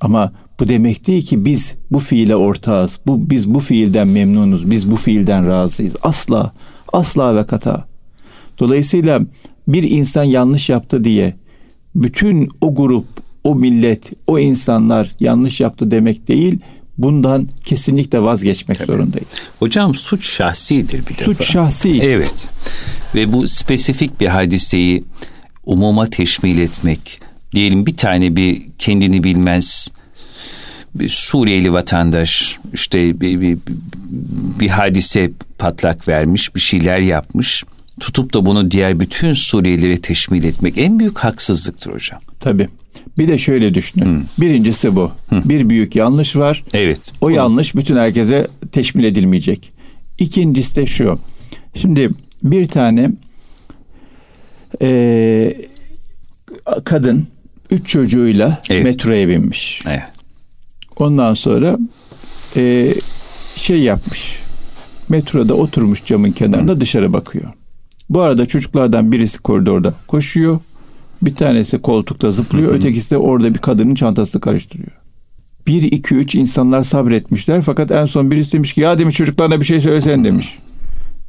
Ama 0.00 0.32
bu 0.60 0.68
demek 0.68 1.06
değil 1.06 1.26
ki 1.26 1.44
biz 1.44 1.74
bu 1.90 1.98
fiile 1.98 2.36
ortağız. 2.36 3.00
Bu 3.06 3.30
biz 3.30 3.54
bu 3.54 3.60
fiilden 3.60 4.08
memnunuz. 4.08 4.70
Biz 4.70 4.90
bu 4.90 4.96
fiilden 4.96 5.48
razıyız. 5.48 5.96
Asla 6.02 6.52
asla 6.92 7.36
ve 7.36 7.46
kata. 7.46 7.84
Dolayısıyla 8.58 9.20
bir 9.68 9.82
insan 9.82 10.24
yanlış 10.24 10.68
yaptı 10.68 11.04
diye 11.04 11.34
bütün 11.94 12.48
o 12.60 12.74
grup, 12.74 13.06
o 13.44 13.54
millet, 13.54 14.12
o 14.26 14.38
insanlar 14.38 15.16
yanlış 15.20 15.60
yaptı 15.60 15.90
demek 15.90 16.28
değil. 16.28 16.60
Bundan 16.98 17.48
kesinlikle 17.64 18.22
vazgeçmek 18.22 18.78
Tabii. 18.78 18.86
zorundayız. 18.86 19.28
Hocam 19.58 19.94
suç 19.94 20.26
şahsidir 20.26 21.06
bir 21.06 21.18
defa. 21.18 21.24
Suç 21.24 21.52
şahsi. 21.52 22.00
Evet. 22.02 22.48
Ve 23.14 23.32
bu 23.32 23.48
spesifik 23.48 24.20
bir 24.20 24.26
hadiseyi 24.26 25.04
umuma 25.64 26.06
teşmil 26.06 26.58
etmek, 26.58 27.20
diyelim 27.54 27.86
bir 27.86 27.96
tane 27.96 28.36
bir 28.36 28.62
kendini 28.78 29.24
bilmez 29.24 29.88
bir 30.94 31.08
Suriyeli 31.08 31.72
vatandaş 31.72 32.58
işte 32.74 33.20
bir, 33.20 33.40
bir, 33.40 33.58
bir 34.60 34.68
hadise 34.68 35.30
patlak 35.58 36.08
vermiş, 36.08 36.54
bir 36.54 36.60
şeyler 36.60 36.98
yapmış. 36.98 37.64
Tutup 38.00 38.34
da 38.34 38.46
bunu 38.46 38.70
diğer 38.70 39.00
bütün 39.00 39.32
Suriyelilere 39.32 40.00
teşmil 40.00 40.44
etmek 40.44 40.78
en 40.78 40.98
büyük 40.98 41.18
haksızlıktır 41.18 41.92
hocam. 41.92 42.20
Tabii. 42.40 42.68
Bir 43.18 43.28
de 43.28 43.38
şöyle 43.38 43.74
düşünün. 43.74 44.04
Hmm. 44.04 44.22
Birincisi 44.40 44.96
bu. 44.96 45.12
Hmm. 45.28 45.42
Bir 45.44 45.70
büyük 45.70 45.96
yanlış 45.96 46.36
var. 46.36 46.64
Evet. 46.72 47.12
O 47.20 47.26
Onu... 47.26 47.34
yanlış 47.34 47.74
bütün 47.74 47.96
herkese 47.96 48.48
teşmil 48.72 49.04
edilmeyecek. 49.04 49.72
İkincisi 50.18 50.76
de 50.76 50.86
şu. 50.86 51.18
Şimdi 51.74 52.10
bir 52.42 52.66
tane 52.66 53.10
e, 54.82 55.54
kadın 56.84 57.26
üç 57.70 57.86
çocuğuyla 57.86 58.62
evet. 58.70 58.84
metroya 58.84 59.28
binmiş. 59.28 59.82
Evet. 59.86 60.02
Ondan 60.96 61.34
sonra 61.34 61.78
e, 62.56 62.94
şey 63.56 63.78
yapmış. 63.80 64.40
Metroda 65.08 65.54
oturmuş 65.54 66.04
camın 66.04 66.32
kenarında 66.32 66.72
Hı. 66.72 66.80
dışarı 66.80 67.12
bakıyor. 67.12 67.52
Bu 68.10 68.20
arada 68.20 68.46
çocuklardan 68.46 69.12
birisi 69.12 69.38
koridorda 69.38 69.94
koşuyor. 70.06 70.60
Bir 71.24 71.34
tanesi 71.34 71.78
koltukta 71.78 72.32
zıplıyor. 72.32 72.68
Hı 72.68 72.72
hı. 72.72 72.76
Ötekisi 72.76 73.10
de 73.10 73.18
orada 73.18 73.54
bir 73.54 73.58
kadının 73.58 73.94
çantasını 73.94 74.40
karıştırıyor. 74.40 74.92
Bir, 75.66 75.82
iki, 75.82 76.14
üç 76.14 76.34
insanlar 76.34 76.82
sabretmişler. 76.82 77.62
Fakat 77.62 77.90
en 77.90 78.06
son 78.06 78.30
birisi 78.30 78.52
demiş 78.52 78.74
ki 78.74 78.80
ya 78.80 78.98
demiş 78.98 79.16
çocuklarına 79.16 79.60
bir 79.60 79.64
şey 79.64 79.80
söylesen 79.80 80.24
demiş. 80.24 80.58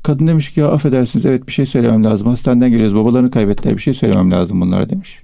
Kadın 0.03 0.27
demiş 0.27 0.53
ki 0.53 0.59
ya 0.59 0.67
affedersiniz 0.67 1.25
evet 1.25 1.47
bir 1.47 1.53
şey 1.53 1.65
söylemem 1.65 2.03
lazım. 2.03 2.27
Hastaneden 2.27 2.71
geliyoruz 2.71 2.95
babalarını 2.95 3.31
kaybettiler 3.31 3.77
bir 3.77 3.81
şey 3.81 3.93
söylemem 3.93 4.31
lazım 4.31 4.61
bunlara 4.61 4.89
demiş. 4.89 5.21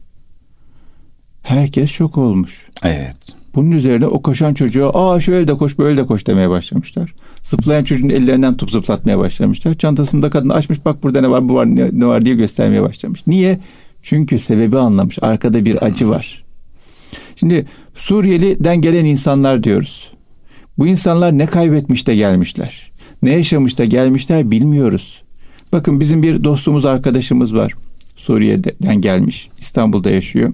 Herkes 1.42 1.92
şok 1.92 2.18
olmuş. 2.18 2.68
Evet. 2.84 3.18
Bunun 3.56 3.72
üzerine 3.72 4.08
o 4.08 4.22
koşan 4.22 4.54
çocuğa 4.54 4.92
aa 4.94 5.20
şöyle 5.20 5.48
de 5.48 5.54
koş 5.54 5.78
böyle 5.80 5.98
de 5.98 6.06
koş 6.06 6.28
demeye 6.28 6.50
başlamışlar. 6.50 7.14
Zıplayan 7.44 7.84
çocuğun 7.84 8.10
ellerinden 8.10 8.58
tutup 8.58 8.72
zıplatmaya 8.72 9.20
başlamışlar. 9.20 9.74
Çantasında 9.74 10.30
kadın 10.30 10.50
açmış 10.50 10.86
bak 10.86 11.04
burada 11.04 11.22
ne 11.22 11.30
var 11.30 11.50
bu 11.50 11.56
var 11.56 11.68
ne 11.76 12.06
var 12.06 12.26
diye 12.26 12.36
göstermeye 12.36 12.82
başlamış. 12.82 13.28
Niye? 13.28 13.60
Çünkü 14.02 14.40
sebebi 14.40 14.78
anlamış. 14.78 15.18
Arkada 15.22 15.66
bir 15.66 15.86
acı 15.86 16.10
var. 16.10 16.44
Şimdi 17.36 17.66
Suriyeli'den 17.96 18.82
gelen 18.82 19.06
insanlar 19.06 19.64
diyoruz. 19.64 20.12
Bu 20.78 20.88
insanlar 20.88 21.38
ne 21.38 21.46
kaybetmiş 21.46 22.08
de 22.08 22.16
gelmişler. 22.16 22.92
Ne 23.24 23.30
yaşamış 23.32 23.78
da 23.78 23.86
gelmişler 23.86 24.52
bilmiyoruz. 24.52 25.24
Bakın 25.72 26.00
bizim 26.00 26.24
bir 26.24 26.44
dostumuz 26.44 26.86
arkadaşımız 26.86 27.56
var. 27.56 27.74
Suriye'den 28.16 29.02
gelmiş. 29.02 29.50
İstanbul'da 29.60 30.10
yaşıyor 30.10 30.54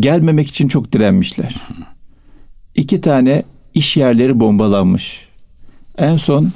gelmemek 0.00 0.48
için 0.48 0.68
çok 0.68 0.92
direnmişler. 0.92 1.54
İki 2.74 3.00
tane 3.00 3.42
iş 3.74 3.96
yerleri 3.96 4.40
bombalanmış. 4.40 5.28
En 5.98 6.16
son 6.16 6.52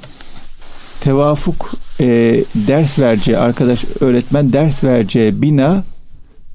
tevafuk 0.99 1.71
e, 2.01 2.07
ders 2.55 2.99
vereceği 2.99 3.37
arkadaş 3.37 3.85
öğretmen 3.99 4.53
ders 4.53 4.83
vereceği 4.83 5.41
bina 5.41 5.83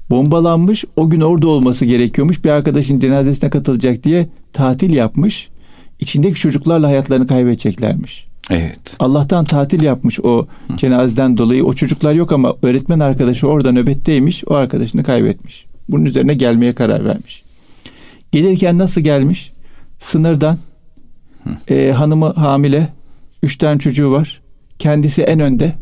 bombalanmış. 0.09 0.85
O 0.95 1.09
gün 1.09 1.21
orada 1.21 1.47
olması 1.47 1.85
gerekiyormuş. 1.85 2.45
Bir 2.45 2.49
arkadaşın 2.49 2.99
cenazesine 2.99 3.49
katılacak 3.49 4.03
diye 4.03 4.27
tatil 4.53 4.93
yapmış. 4.93 5.49
İçindeki 5.99 6.35
çocuklarla 6.35 6.87
hayatlarını 6.87 7.27
kaybedeceklermiş. 7.27 8.27
Evet. 8.49 8.95
Allah'tan 8.99 9.45
tatil 9.45 9.81
yapmış 9.83 10.19
o 10.19 10.47
cenazeden 10.77 11.37
dolayı. 11.37 11.65
O 11.65 11.73
çocuklar 11.73 12.13
yok 12.13 12.31
ama 12.31 12.55
öğretmen 12.61 12.99
arkadaşı 12.99 13.47
orada 13.47 13.71
nöbetteymiş. 13.71 14.43
O 14.47 14.53
arkadaşını 14.53 15.03
kaybetmiş. 15.03 15.65
Bunun 15.89 16.05
üzerine 16.05 16.33
gelmeye 16.33 16.73
karar 16.73 17.05
vermiş. 17.05 17.43
Gelirken 18.31 18.77
nasıl 18.77 19.01
gelmiş? 19.01 19.51
Sınırdan 19.99 20.57
e, 21.67 21.91
hanımı 21.91 22.33
hamile, 22.33 22.87
üç 23.43 23.57
tane 23.57 23.79
çocuğu 23.79 24.11
var. 24.11 24.41
Kendisi 24.79 25.21
en 25.21 25.39
önde. 25.39 25.73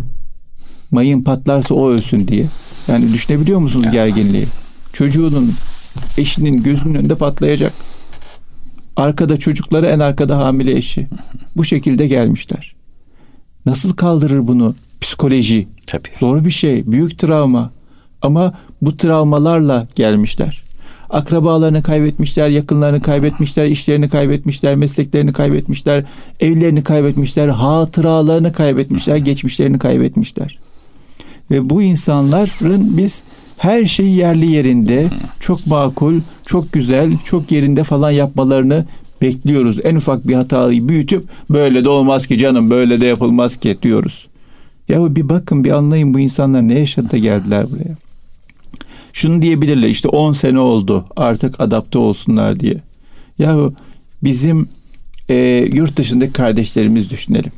Mayın 0.91 1.23
patlarsa 1.23 1.73
o 1.75 1.89
ölsün 1.89 2.27
diye. 2.27 2.45
Yani 2.87 3.13
düşünebiliyor 3.13 3.59
musunuz 3.59 3.91
gerginliği? 3.91 4.45
Çocuğunun, 4.93 5.53
eşinin 6.17 6.63
gözünün 6.63 6.95
önünde 6.95 7.15
patlayacak. 7.15 7.73
Arkada 8.95 9.37
çocukları 9.37 9.85
en 9.85 9.99
arkada 9.99 10.37
hamile 10.37 10.77
eşi. 10.77 11.07
Bu 11.55 11.63
şekilde 11.63 12.07
gelmişler. 12.07 12.75
Nasıl 13.65 13.95
kaldırır 13.95 14.47
bunu? 14.47 14.75
Psikoloji. 15.01 15.67
Tabii. 15.87 16.07
Zor 16.19 16.45
bir 16.45 16.51
şey. 16.51 16.91
Büyük 16.91 17.19
travma. 17.19 17.71
Ama 18.21 18.53
bu 18.81 18.97
travmalarla 18.97 19.87
gelmişler. 19.95 20.63
Akrabalarını 21.09 21.83
kaybetmişler, 21.83 22.49
yakınlarını 22.49 23.01
kaybetmişler, 23.01 23.65
işlerini 23.65 24.09
kaybetmişler, 24.09 24.75
mesleklerini 24.75 25.33
kaybetmişler, 25.33 26.03
evlerini 26.39 26.83
kaybetmişler, 26.83 27.47
hatıralarını 27.47 28.53
kaybetmişler, 28.53 29.17
geçmişlerini 29.17 29.79
kaybetmişler. 29.79 30.59
Ve 31.51 31.69
bu 31.69 31.81
insanların 31.81 32.97
biz 32.97 33.23
her 33.57 33.85
şeyi 33.85 34.15
yerli 34.15 34.51
yerinde, 34.51 35.07
çok 35.39 35.67
makul, 35.67 36.19
çok 36.45 36.73
güzel, 36.73 37.11
çok 37.25 37.51
yerinde 37.51 37.83
falan 37.83 38.11
yapmalarını 38.11 38.85
bekliyoruz. 39.21 39.79
En 39.83 39.95
ufak 39.95 40.27
bir 40.27 40.33
hatayı 40.33 40.89
büyütüp 40.89 41.25
böyle 41.49 41.83
de 41.83 41.89
olmaz 41.89 42.27
ki 42.27 42.37
canım, 42.37 42.69
böyle 42.69 43.01
de 43.01 43.07
yapılmaz 43.07 43.55
ki 43.55 43.77
diyoruz. 43.81 44.27
Ya 44.87 45.15
bir 45.15 45.29
bakın 45.29 45.63
bir 45.63 45.71
anlayın 45.71 46.13
bu 46.13 46.19
insanlar 46.19 46.67
ne 46.67 46.79
yaşadı 46.79 47.11
da 47.11 47.17
geldiler 47.17 47.65
buraya 47.71 48.04
şunu 49.15 49.41
diyebilirler 49.41 49.89
işte 49.89 50.07
10 50.07 50.33
sene 50.33 50.59
oldu 50.59 51.05
artık 51.15 51.61
adapte 51.61 51.97
olsunlar 51.97 52.59
diye. 52.59 52.75
Yahu 53.39 53.73
bizim 54.23 54.69
e, 55.29 55.35
yurt 55.73 55.97
dışındaki 55.97 56.33
kardeşlerimiz 56.33 57.09
düşünelim. 57.09 57.51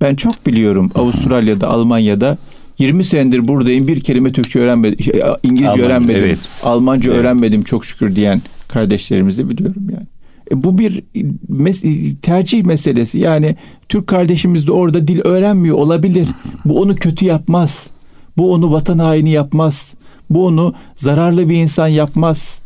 Ben 0.00 0.14
çok 0.14 0.46
biliyorum 0.46 0.90
Avustralya'da, 0.94 1.68
Almanya'da 1.68 2.38
20 2.78 3.04
senedir 3.04 3.48
buradayım 3.48 3.88
bir 3.88 4.00
kelime 4.00 4.32
Türkçe 4.32 4.58
öğrenmedim, 4.58 5.04
şey, 5.04 5.22
İngilizce 5.42 5.68
Almanca, 5.68 5.84
öğrenmedim, 5.84 6.24
evet. 6.24 6.38
Almanca 6.62 7.10
evet. 7.10 7.20
öğrenmedim 7.20 7.62
çok 7.62 7.84
şükür 7.84 8.16
diyen 8.16 8.42
kardeşlerimizi 8.68 9.50
biliyorum 9.50 9.82
yani. 9.92 10.06
E, 10.52 10.64
bu 10.64 10.78
bir 10.78 11.02
mes- 11.50 12.16
tercih 12.16 12.64
meselesi. 12.64 13.18
Yani 13.18 13.56
Türk 13.88 14.06
kardeşimiz 14.06 14.66
de 14.66 14.72
orada 14.72 15.08
dil 15.08 15.20
öğrenmiyor 15.24 15.76
olabilir. 15.76 16.28
Bu 16.64 16.80
onu 16.80 16.96
kötü 16.96 17.24
yapmaz. 17.24 17.90
Bu 18.36 18.52
onu 18.52 18.72
vatan 18.72 18.98
haini 18.98 19.30
yapmaz. 19.30 19.94
Bu 20.34 20.46
onu 20.46 20.74
zararlı 20.94 21.48
bir 21.48 21.56
insan 21.56 21.88
yapmaz. 21.88 22.62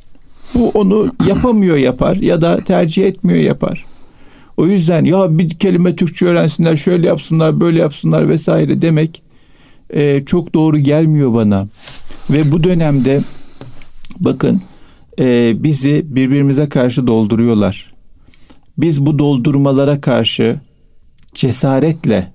Bu 0.55 0.69
onu 0.69 1.07
yapamıyor 1.27 1.77
yapar 1.77 2.17
ya 2.17 2.41
da 2.41 2.57
tercih 2.57 3.07
etmiyor 3.07 3.39
yapar. 3.39 3.85
O 4.57 4.67
yüzden 4.67 5.05
ya 5.05 5.39
bir 5.39 5.51
kelime 5.51 5.97
Türkçe 5.97 6.27
öğrensinler, 6.27 6.77
şöyle 6.77 7.07
yapsınlar, 7.07 7.61
böyle 7.61 7.81
yapsınlar 7.81 8.29
vesaire 8.29 8.83
demek 8.83 9.23
e, 9.91 10.25
çok 10.25 10.55
doğru 10.55 10.79
gelmiyor 10.79 11.35
bana. 11.35 11.69
Ve 12.31 12.53
bu 12.53 12.65
dönemde 12.65 13.21
bakın 14.21 14.63
e, 15.19 15.55
bizi 15.63 16.03
birbirimize 16.07 16.69
karşı 16.69 17.07
dolduruyorlar. 17.07 17.93
Biz 18.79 19.07
bu 19.07 19.19
doldurmalara 19.19 20.01
karşı 20.01 20.61
cesaretle, 21.35 22.33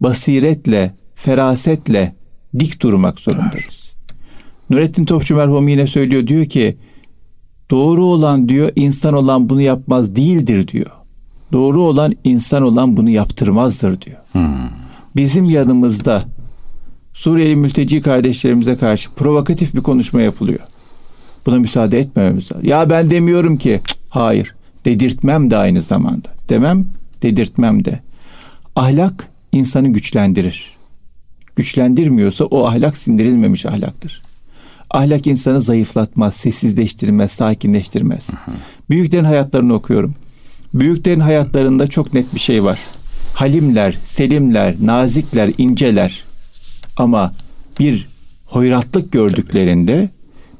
basiretle, 0.00 0.94
ferasetle 1.14 2.14
dik 2.58 2.82
durmak 2.82 3.20
zorundayız. 3.20 3.85
Nurettin 4.70 5.04
Topçu 5.04 5.36
merhum 5.36 5.68
yine 5.68 5.86
söylüyor 5.86 6.26
diyor 6.26 6.44
ki 6.44 6.76
doğru 7.70 8.04
olan 8.04 8.48
diyor 8.48 8.70
insan 8.76 9.14
olan 9.14 9.48
bunu 9.48 9.60
yapmaz 9.60 10.16
değildir 10.16 10.68
diyor. 10.68 10.90
Doğru 11.52 11.82
olan 11.82 12.14
insan 12.24 12.62
olan 12.62 12.96
bunu 12.96 13.10
yaptırmazdır 13.10 14.00
diyor. 14.00 14.18
Hmm. 14.32 14.68
Bizim 15.16 15.44
yanımızda 15.44 16.24
Suriyeli 17.16 17.56
mülteci 17.56 18.02
kardeşlerimize 18.02 18.76
karşı 18.76 19.10
provokatif 19.10 19.74
bir 19.74 19.80
konuşma 19.80 20.20
yapılıyor. 20.22 20.60
Buna 21.46 21.58
müsaade 21.58 21.98
etmememiz 21.98 22.52
lazım. 22.52 22.68
Ya 22.68 22.90
ben 22.90 23.10
demiyorum 23.10 23.56
ki. 23.56 23.80
Hayır. 24.08 24.54
Dedirtmem 24.84 25.50
de 25.50 25.56
aynı 25.56 25.82
zamanda. 25.82 26.28
Demem, 26.48 26.86
dedirtmem 27.22 27.84
de. 27.84 28.00
Ahlak 28.76 29.28
insanı 29.52 29.88
güçlendirir. 29.88 30.76
Güçlendirmiyorsa 31.56 32.44
o 32.44 32.66
ahlak 32.66 32.96
sindirilmemiş 32.96 33.66
ahlaktır. 33.66 34.22
Ahlak 34.96 35.26
insanı 35.26 35.60
zayıflatmaz, 35.60 36.34
sessizleştirmez, 36.36 37.30
sakinleştirmez. 37.32 38.30
Hı 38.30 38.36
hı. 38.36 38.54
Büyüklerin 38.90 39.24
hayatlarını 39.24 39.74
okuyorum. 39.74 40.14
Büyüklerin 40.74 41.20
hayatlarında 41.20 41.86
çok 41.86 42.14
net 42.14 42.34
bir 42.34 42.40
şey 42.40 42.64
var. 42.64 42.78
Halimler, 43.34 43.98
selimler, 44.04 44.74
nazikler, 44.82 45.50
inceler. 45.58 46.24
Ama 46.96 47.32
bir 47.78 48.06
hoyratlık 48.46 49.12
gördüklerinde, 49.12 50.10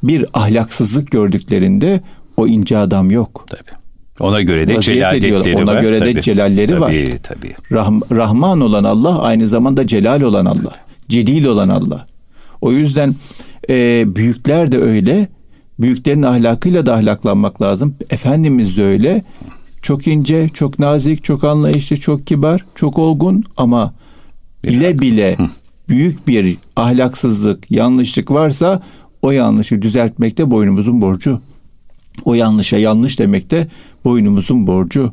bir 0.03 0.27
ahlaksızlık 0.35 1.11
gördüklerinde 1.11 2.01
o 2.37 2.47
ince 2.47 2.79
adam 2.79 3.11
yok. 3.11 3.47
Tabii. 3.49 3.77
Ona 4.21 4.43
göre 4.43 4.69
de 4.69 4.81
celalletleri 4.81 5.57
Ona 5.57 5.75
var. 5.75 5.83
göre 5.83 5.99
tabii. 5.99 6.15
de 6.15 6.23
celalleri 6.23 6.67
tabii, 6.69 6.81
var. 6.81 6.89
Tabii 6.89 7.19
tabii. 7.23 7.55
Rah- 7.71 8.17
Rahman 8.17 8.61
olan 8.61 8.85
Allah 8.85 9.23
aynı 9.23 9.47
zamanda 9.47 9.87
celal 9.87 10.21
olan 10.21 10.47
Allah. 10.47 10.73
Celil 11.09 11.45
olan 11.45 11.69
Allah. 11.69 12.07
O 12.61 12.73
yüzden 12.73 13.15
e, 13.69 14.05
büyükler 14.17 14.73
de 14.73 14.79
öyle. 14.79 15.29
Büyüklerin 15.81 16.23
ahlakıyla 16.23 16.87
da 16.87 16.95
ahlaklanmak 16.95 17.63
lazım. 17.63 17.95
Efendimiz 18.11 18.77
de 18.77 18.85
öyle. 18.85 19.25
Çok 19.83 20.07
ince, 20.07 20.49
çok 20.49 20.79
nazik, 20.79 21.25
çok 21.25 21.45
anlayışlı, 21.45 21.97
çok 21.97 22.27
kibar, 22.27 22.65
çok 22.75 22.99
olgun 22.99 23.45
ama 23.57 23.95
bile 24.65 24.99
bile 24.99 25.37
büyük 25.89 26.29
bir 26.29 26.59
ahlaksızlık, 26.77 27.71
yanlışlık 27.71 28.31
varsa 28.31 28.83
o 29.23 29.31
yanlışı 29.31 29.83
düzeltmek 29.83 30.39
de 30.39 30.51
boynumuzun 30.51 31.01
borcu. 31.01 31.41
O 32.25 32.35
yanlışa 32.35 32.77
yanlış 32.77 33.19
demek 33.19 33.51
de 33.51 33.67
boynumuzun 34.05 34.67
borcu. 34.67 35.13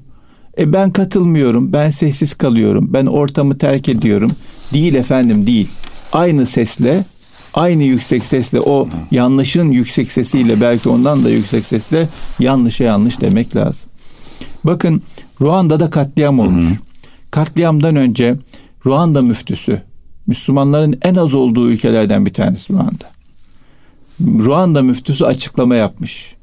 E 0.58 0.74
ben 0.74 0.92
katılmıyorum, 0.92 1.74
ben 1.74 1.90
sessiz 1.90 2.34
kalıyorum, 2.34 2.94
ben 2.94 3.06
ortamı 3.06 3.58
terk 3.58 3.90
ediyorum. 3.90 4.32
Değil 4.74 4.94
efendim 4.94 5.48
değil. 5.48 5.70
Aynı 6.12 6.46
sesle, 6.46 7.06
aynı 7.54 7.84
yüksek 7.84 8.26
sesle 8.26 8.60
o 8.60 8.88
yanlışın 9.12 9.72
yüksek 9.72 10.12
sesiyle 10.12 10.62
belki 10.62 10.90
ondan 10.90 11.26
da 11.26 11.30
yüksek 11.30 11.66
sesle 11.66 12.10
yanlışa 12.40 12.84
yanlış 12.84 13.22
demek 13.22 13.56
lazım. 13.56 13.90
Bakın 14.64 15.02
Ruanda'da 15.42 15.90
katliam 15.90 16.40
olmuş. 16.40 16.66
Hı 16.66 16.70
hı. 16.70 16.78
Katliamdan 17.32 17.96
önce 17.96 18.36
Ruanda 18.86 19.22
müftüsü 19.22 19.82
Müslümanların 20.28 21.00
en 21.02 21.16
az 21.16 21.34
olduğu 21.34 21.70
ülkelerden 21.70 22.26
bir 22.26 22.34
tanesi 22.34 22.74
Ruanda. 22.74 23.06
Ruanda 24.22 24.82
müftüsü 24.82 25.26
açıklama 25.26 25.76
yapmış. 25.76 26.36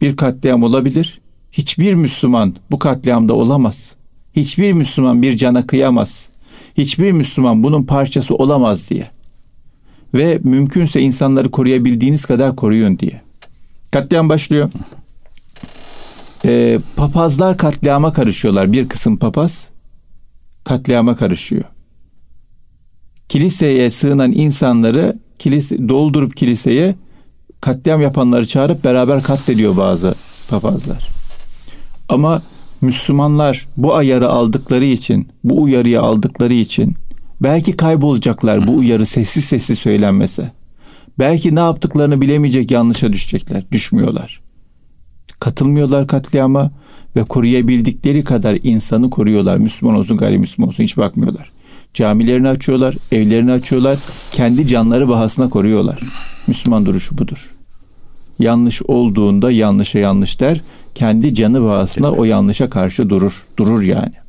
Bir 0.00 0.16
katliam 0.16 0.62
olabilir. 0.62 1.20
Hiçbir 1.52 1.94
Müslüman 1.94 2.56
bu 2.70 2.78
katliamda 2.78 3.34
olamaz. 3.34 3.94
Hiçbir 4.36 4.72
Müslüman 4.72 5.22
bir 5.22 5.36
cana 5.36 5.66
kıyamaz. 5.66 6.28
Hiçbir 6.78 7.12
Müslüman 7.12 7.62
bunun 7.62 7.82
parçası 7.82 8.34
olamaz 8.34 8.90
diye. 8.90 9.10
Ve 10.14 10.40
mümkünse 10.44 11.00
insanları 11.00 11.50
koruyabildiğiniz 11.50 12.24
kadar 12.24 12.56
koruyun 12.56 12.98
diye. 12.98 13.22
Katliam 13.90 14.28
başlıyor. 14.28 14.70
Ee, 16.44 16.78
papazlar 16.96 17.58
katliama 17.58 18.12
karışıyorlar. 18.12 18.72
Bir 18.72 18.88
kısım 18.88 19.16
papaz 19.16 19.68
katliama 20.64 21.16
karışıyor. 21.16 21.64
Kiliseye 23.28 23.90
sığınan 23.90 24.32
insanları 24.32 25.18
kilise, 25.38 25.88
doldurup 25.88 26.36
kiliseye 26.36 26.94
katliam 27.60 28.00
yapanları 28.00 28.46
çağırıp 28.46 28.84
beraber 28.84 29.22
katlediyor 29.22 29.76
bazı 29.76 30.14
papazlar. 30.48 31.08
Ama 32.08 32.42
Müslümanlar 32.80 33.66
bu 33.76 33.94
ayarı 33.94 34.28
aldıkları 34.28 34.84
için, 34.84 35.28
bu 35.44 35.62
uyarıyı 35.62 36.00
aldıkları 36.00 36.54
için 36.54 36.94
belki 37.44 37.76
kaybolacaklar 37.76 38.66
bu 38.66 38.76
uyarı 38.76 39.06
sessiz 39.06 39.44
sessiz 39.44 39.78
söylenmese. 39.78 40.52
Belki 41.18 41.54
ne 41.54 41.60
yaptıklarını 41.60 42.20
bilemeyecek 42.20 42.70
yanlışa 42.70 43.12
düşecekler. 43.12 43.64
Düşmüyorlar. 43.72 44.40
Katılmıyorlar 45.40 46.06
katliama 46.06 46.70
ve 47.16 47.24
koruyabildikleri 47.24 48.24
kadar 48.24 48.58
insanı 48.62 49.10
koruyorlar. 49.10 49.56
Müslüman 49.56 49.96
olsun 49.96 50.16
gayrimüslim 50.16 50.68
olsun 50.68 50.84
hiç 50.84 50.96
bakmıyorlar. 50.96 51.50
Camilerini 51.94 52.48
açıyorlar, 52.48 52.94
evlerini 53.12 53.52
açıyorlar. 53.52 53.98
Kendi 54.32 54.66
canları 54.66 55.08
bahasına 55.08 55.48
koruyorlar. 55.48 56.00
Müslüman 56.46 56.86
duruşu 56.86 57.18
budur. 57.18 57.50
Yanlış 58.38 58.82
olduğunda 58.82 59.50
yanlışa 59.50 59.98
yanlış 59.98 60.40
der. 60.40 60.60
Kendi 60.94 61.34
canı 61.34 61.62
bahasına 61.62 62.10
o 62.12 62.24
yanlışa 62.24 62.70
karşı 62.70 63.10
durur. 63.10 63.42
Durur 63.56 63.82
yani. 63.82 64.23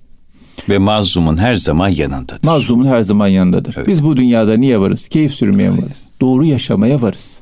Ve 0.69 0.77
mazlumun 0.77 1.37
her 1.37 1.55
zaman 1.55 1.89
yanındadır. 1.89 2.47
Mazlumun 2.47 2.85
her 2.85 3.01
zaman 3.01 3.27
yanındadır. 3.27 3.73
Evet. 3.77 3.87
Biz 3.87 4.03
bu 4.03 4.17
dünyada 4.17 4.57
niye 4.57 4.79
varız? 4.79 5.07
Keyif 5.07 5.31
sürmeye 5.31 5.69
evet. 5.69 5.83
varız. 5.83 6.03
Doğru 6.21 6.45
yaşamaya 6.45 7.01
varız. 7.01 7.39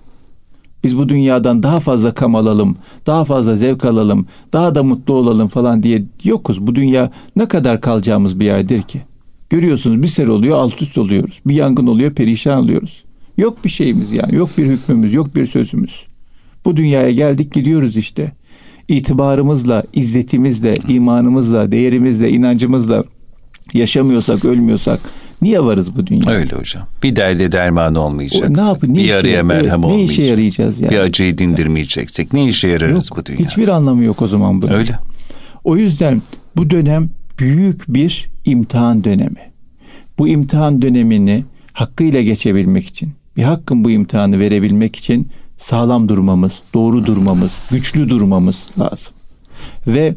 Biz 0.83 0.97
bu 0.97 1.09
dünyadan 1.09 1.63
daha 1.63 1.79
fazla 1.79 2.13
kam 2.13 2.35
alalım, 2.35 2.77
daha 3.05 3.25
fazla 3.25 3.55
zevk 3.55 3.85
alalım, 3.85 4.25
daha 4.53 4.75
da 4.75 4.83
mutlu 4.83 5.13
olalım 5.13 5.47
falan 5.47 5.83
diye 5.83 6.03
yokuz. 6.23 6.67
Bu 6.67 6.75
dünya 6.75 7.11
ne 7.35 7.47
kadar 7.47 7.81
kalacağımız 7.81 8.39
bir 8.39 8.45
yerdir 8.45 8.81
ki? 8.81 9.01
Görüyorsunuz 9.49 10.03
bir 10.03 10.07
sene 10.07 10.31
oluyor 10.31 10.57
alt 10.57 10.81
üst 10.81 10.97
oluyoruz. 10.97 11.39
Bir 11.45 11.55
yangın 11.55 11.87
oluyor 11.87 12.13
perişan 12.13 12.63
oluyoruz. 12.63 13.03
Yok 13.37 13.65
bir 13.65 13.69
şeyimiz 13.69 14.11
yani. 14.11 14.35
Yok 14.35 14.49
bir 14.57 14.65
hükmümüz, 14.65 15.13
yok 15.13 15.35
bir 15.35 15.45
sözümüz. 15.45 16.03
Bu 16.65 16.77
dünyaya 16.77 17.11
geldik 17.11 17.53
gidiyoruz 17.53 17.97
işte. 17.97 18.31
İtibarımızla, 18.87 19.83
izzetimizle, 19.93 20.77
imanımızla, 20.87 21.71
değerimizle, 21.71 22.29
inancımızla 22.29 23.03
yaşamıyorsak, 23.73 24.45
ölmüyorsak 24.45 24.99
niye 25.41 25.63
varız 25.63 25.97
bu 25.97 26.07
dünyaya? 26.07 26.39
Öyle 26.39 26.55
hocam. 26.55 26.87
Bir 27.03 27.15
derde 27.15 27.51
derman 27.51 27.95
olmayacak. 27.95 28.49
Ne 28.49 28.61
yap, 28.61 28.83
ne 28.83 28.99
bir 28.99 29.11
araya 29.13 29.43
merhem 29.43 29.63
evet, 29.65 29.85
olmayacak. 29.85 29.97
Ne 29.97 30.03
işe 30.03 30.23
yarayacağız 30.23 30.79
yani? 30.79 30.91
Bir 30.91 30.99
acıyı 30.99 31.37
dindirmeyeceksek 31.37 32.33
ne 32.33 32.47
işe 32.47 32.67
yararız 32.67 33.09
yok, 33.09 33.19
bu 33.19 33.25
dünya? 33.25 33.39
Hiçbir 33.39 33.67
anlamı 33.67 34.03
yok 34.03 34.21
o 34.21 34.27
zaman 34.27 34.61
bu. 34.61 34.69
Öyle. 34.69 34.99
O 35.63 35.77
yüzden 35.77 36.21
bu 36.55 36.69
dönem 36.69 37.09
büyük 37.39 37.93
bir 37.93 38.29
imtihan 38.45 39.03
dönemi. 39.03 39.51
Bu 40.19 40.27
imtihan 40.27 40.81
dönemini 40.81 41.43
hakkıyla 41.73 42.21
geçebilmek 42.21 42.87
için, 42.87 43.11
bir 43.37 43.43
hakkın 43.43 43.83
bu 43.83 43.91
imtihanı 43.91 44.39
verebilmek 44.39 44.95
için 44.95 45.27
sağlam 45.57 46.09
durmamız, 46.09 46.61
doğru 46.73 47.05
durmamız, 47.05 47.51
güçlü 47.71 48.09
durmamız 48.09 48.67
lazım. 48.79 49.13
Ve 49.87 50.15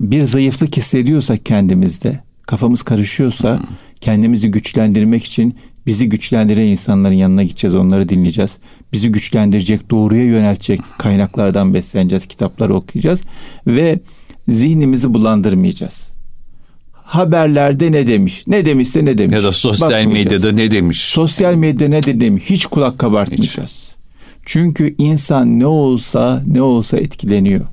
bir 0.00 0.22
zayıflık 0.22 0.76
hissediyorsak 0.76 1.46
kendimizde, 1.46 2.20
kafamız 2.42 2.82
karışıyorsa 2.82 3.62
kendimizi 4.00 4.50
güçlendirmek 4.50 5.24
için 5.24 5.56
bizi 5.86 6.08
güçlendiren 6.08 6.66
insanların 6.66 7.14
yanına 7.14 7.42
gideceğiz, 7.42 7.74
onları 7.74 8.08
dinleyeceğiz. 8.08 8.58
Bizi 8.92 9.12
güçlendirecek, 9.12 9.90
doğruya 9.90 10.24
yöneltecek 10.24 10.80
kaynaklardan 10.98 11.74
besleneceğiz, 11.74 12.26
kitapları 12.26 12.74
okuyacağız 12.74 13.24
ve 13.66 14.00
zihnimizi 14.48 15.14
bulandırmayacağız 15.14 16.10
haberlerde 17.08 17.92
ne 17.92 18.06
demiş? 18.06 18.44
Ne 18.46 18.64
demişse 18.64 19.04
ne 19.04 19.18
demiş? 19.18 19.36
Ya 19.36 19.42
da 19.42 19.52
sosyal 19.52 20.04
medyada 20.04 20.52
ne 20.52 20.70
demiş? 20.70 21.00
Sosyal 21.00 21.54
medyada 21.54 21.88
ne 21.90 22.02
de 22.02 22.20
demiş? 22.20 22.44
Hiç 22.46 22.66
kulak 22.66 22.98
kabartmayacağız. 22.98 23.70
Hiç. 23.70 23.87
Çünkü 24.48 24.94
insan 24.98 25.60
ne 25.60 25.66
olsa 25.66 26.42
ne 26.46 26.62
olsa 26.62 26.96
etkileniyor. 26.96 27.66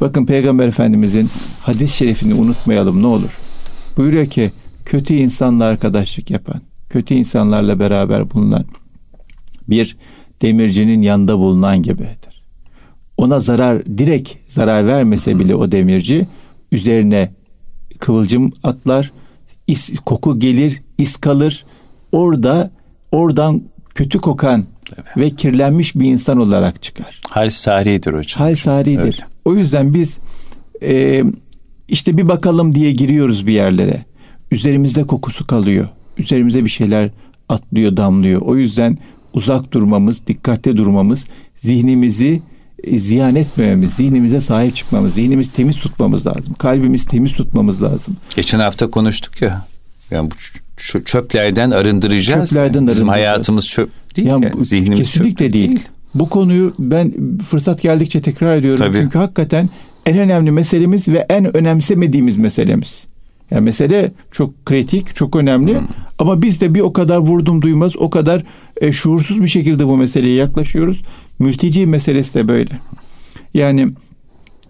Bakın 0.00 0.26
Peygamber 0.26 0.68
Efendimizin 0.68 1.28
hadis 1.62 1.94
şerifini 1.94 2.34
unutmayalım 2.34 3.02
ne 3.02 3.06
olur. 3.06 3.38
Buyuruyor 3.96 4.26
ki 4.26 4.50
kötü 4.84 5.14
insanla 5.14 5.64
arkadaşlık 5.64 6.30
yapan, 6.30 6.60
kötü 6.90 7.14
insanlarla 7.14 7.80
beraber 7.80 8.30
bulunan 8.30 8.64
bir 9.68 9.96
demircinin 10.42 11.02
yanında 11.02 11.38
bulunan 11.38 11.82
gibidir. 11.82 12.42
Ona 13.16 13.40
zarar 13.40 13.86
direkt 13.86 14.32
zarar 14.46 14.86
vermese 14.86 15.38
bile 15.38 15.54
o 15.54 15.72
demirci 15.72 16.28
üzerine 16.72 17.32
kıvılcım 17.98 18.52
atlar, 18.62 19.12
is, 19.66 19.94
koku 19.98 20.38
gelir, 20.38 20.82
is 20.98 21.16
kalır. 21.16 21.64
Orada 22.12 22.70
oradan 23.12 23.62
kötü 23.94 24.18
kokan 24.18 24.64
Tabii. 24.96 25.24
ve 25.24 25.30
kirlenmiş 25.30 25.94
bir 25.94 26.04
insan 26.04 26.38
olarak 26.38 26.82
çıkar. 26.82 27.20
Hal 27.30 27.50
saridir 27.50 28.12
hocam. 28.12 28.42
Hal 28.42 28.54
saridir. 28.54 29.00
Öyle. 29.00 29.16
O 29.44 29.54
yüzden 29.54 29.94
biz 29.94 30.18
e, 30.82 31.22
işte 31.88 32.16
bir 32.18 32.28
bakalım 32.28 32.74
diye 32.74 32.92
giriyoruz 32.92 33.46
bir 33.46 33.52
yerlere. 33.52 34.04
Üzerimizde 34.50 35.04
kokusu 35.04 35.46
kalıyor. 35.46 35.88
Üzerimize 36.18 36.64
bir 36.64 36.70
şeyler 36.70 37.10
atlıyor, 37.48 37.96
damlıyor. 37.96 38.40
O 38.40 38.56
yüzden 38.56 38.98
uzak 39.32 39.72
durmamız, 39.72 40.26
dikkatli 40.26 40.76
durmamız, 40.76 41.26
zihnimizi 41.54 42.42
e, 42.84 42.98
ziyan 42.98 43.36
etmememiz, 43.36 43.92
zihnimize 43.92 44.40
sahip 44.40 44.76
çıkmamız, 44.76 45.14
zihnimizi 45.14 45.52
temiz 45.52 45.76
tutmamız 45.76 46.26
lazım. 46.26 46.54
Kalbimizi 46.54 47.06
temiz 47.06 47.32
tutmamız 47.32 47.82
lazım. 47.82 48.16
Geçen 48.36 48.60
hafta 48.60 48.90
konuştuk 48.90 49.42
ya. 49.42 49.66
Yani 50.10 50.30
bu 50.30 50.34
çöplerden 51.04 51.70
arındıracağız. 51.70 52.50
Çöplerden 52.50 52.86
Bizim 52.86 53.08
hayatımız 53.08 53.68
çöp 53.68 53.90
değil 54.16 54.28
Ya, 54.28 54.38
ya. 54.42 54.52
bu 54.52 54.64
Zihnimiz 54.64 54.98
kesinlikle 54.98 55.46
çöp 55.46 55.52
değil. 55.52 55.88
Bu 56.14 56.28
konuyu 56.28 56.74
ben 56.78 57.12
fırsat 57.38 57.82
geldikçe 57.82 58.20
tekrar 58.20 58.56
ediyorum. 58.56 58.86
Tabii. 58.86 59.02
Çünkü 59.02 59.18
hakikaten 59.18 59.68
en 60.06 60.18
önemli 60.18 60.50
meselemiz 60.50 61.08
ve 61.08 61.26
en 61.28 61.56
önemsemediğimiz 61.56 62.36
meselemiz. 62.36 63.04
Yani 63.50 63.64
mesele 63.64 64.12
çok 64.30 64.66
kritik, 64.66 65.14
çok 65.14 65.36
önemli. 65.36 65.78
Hmm. 65.78 65.88
Ama 66.18 66.42
biz 66.42 66.60
de 66.60 66.74
bir 66.74 66.80
o 66.80 66.92
kadar 66.92 67.18
vurdum 67.18 67.62
duymaz, 67.62 67.96
o 67.96 68.10
kadar 68.10 68.44
e, 68.80 68.92
şuursuz 68.92 69.42
bir 69.42 69.48
şekilde 69.48 69.86
bu 69.86 69.96
meseleye 69.96 70.34
yaklaşıyoruz. 70.34 71.02
Mülteci 71.38 71.86
meselesi 71.86 72.34
de 72.34 72.48
böyle. 72.48 72.78
Yani 73.54 73.88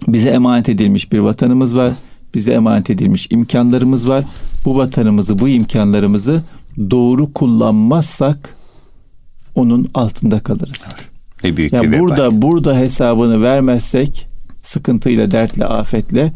bize 0.09 0.29
emanet 0.31 0.68
edilmiş 0.68 1.12
bir 1.12 1.18
vatanımız 1.18 1.77
var. 1.77 1.94
Bize 2.35 2.53
emanet 2.53 2.90
edilmiş 2.90 3.27
imkanlarımız 3.31 4.09
var. 4.09 4.25
Bu 4.64 4.77
vatanımızı, 4.77 5.38
bu 5.38 5.49
imkanlarımızı 5.49 6.43
doğru 6.90 7.33
kullanmazsak 7.33 8.57
onun 9.55 9.88
altında 9.95 10.40
kalırız. 10.40 10.97
Ne 11.45 11.57
büyük 11.57 11.73
Yani 11.73 11.87
bir 11.87 11.93
vebal. 11.93 12.01
burada 12.01 12.43
burada 12.43 12.77
hesabını 12.77 13.43
vermezsek 13.43 14.27
sıkıntıyla, 14.62 15.31
dertle, 15.31 15.64
afetle 15.64 16.33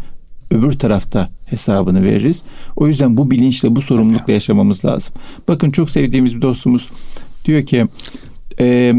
öbür 0.50 0.72
tarafta 0.72 1.28
hesabını 1.46 2.04
veririz. 2.04 2.42
O 2.76 2.88
yüzden 2.88 3.16
bu 3.16 3.30
bilinçle, 3.30 3.76
bu 3.76 3.82
sorumlulukla 3.82 4.32
yaşamamız 4.32 4.84
lazım. 4.84 5.14
Bakın 5.48 5.70
çok 5.70 5.90
sevdiğimiz 5.90 6.36
bir 6.36 6.42
dostumuz 6.42 6.88
diyor 7.44 7.66
ki 7.66 7.86
e, 8.60 8.94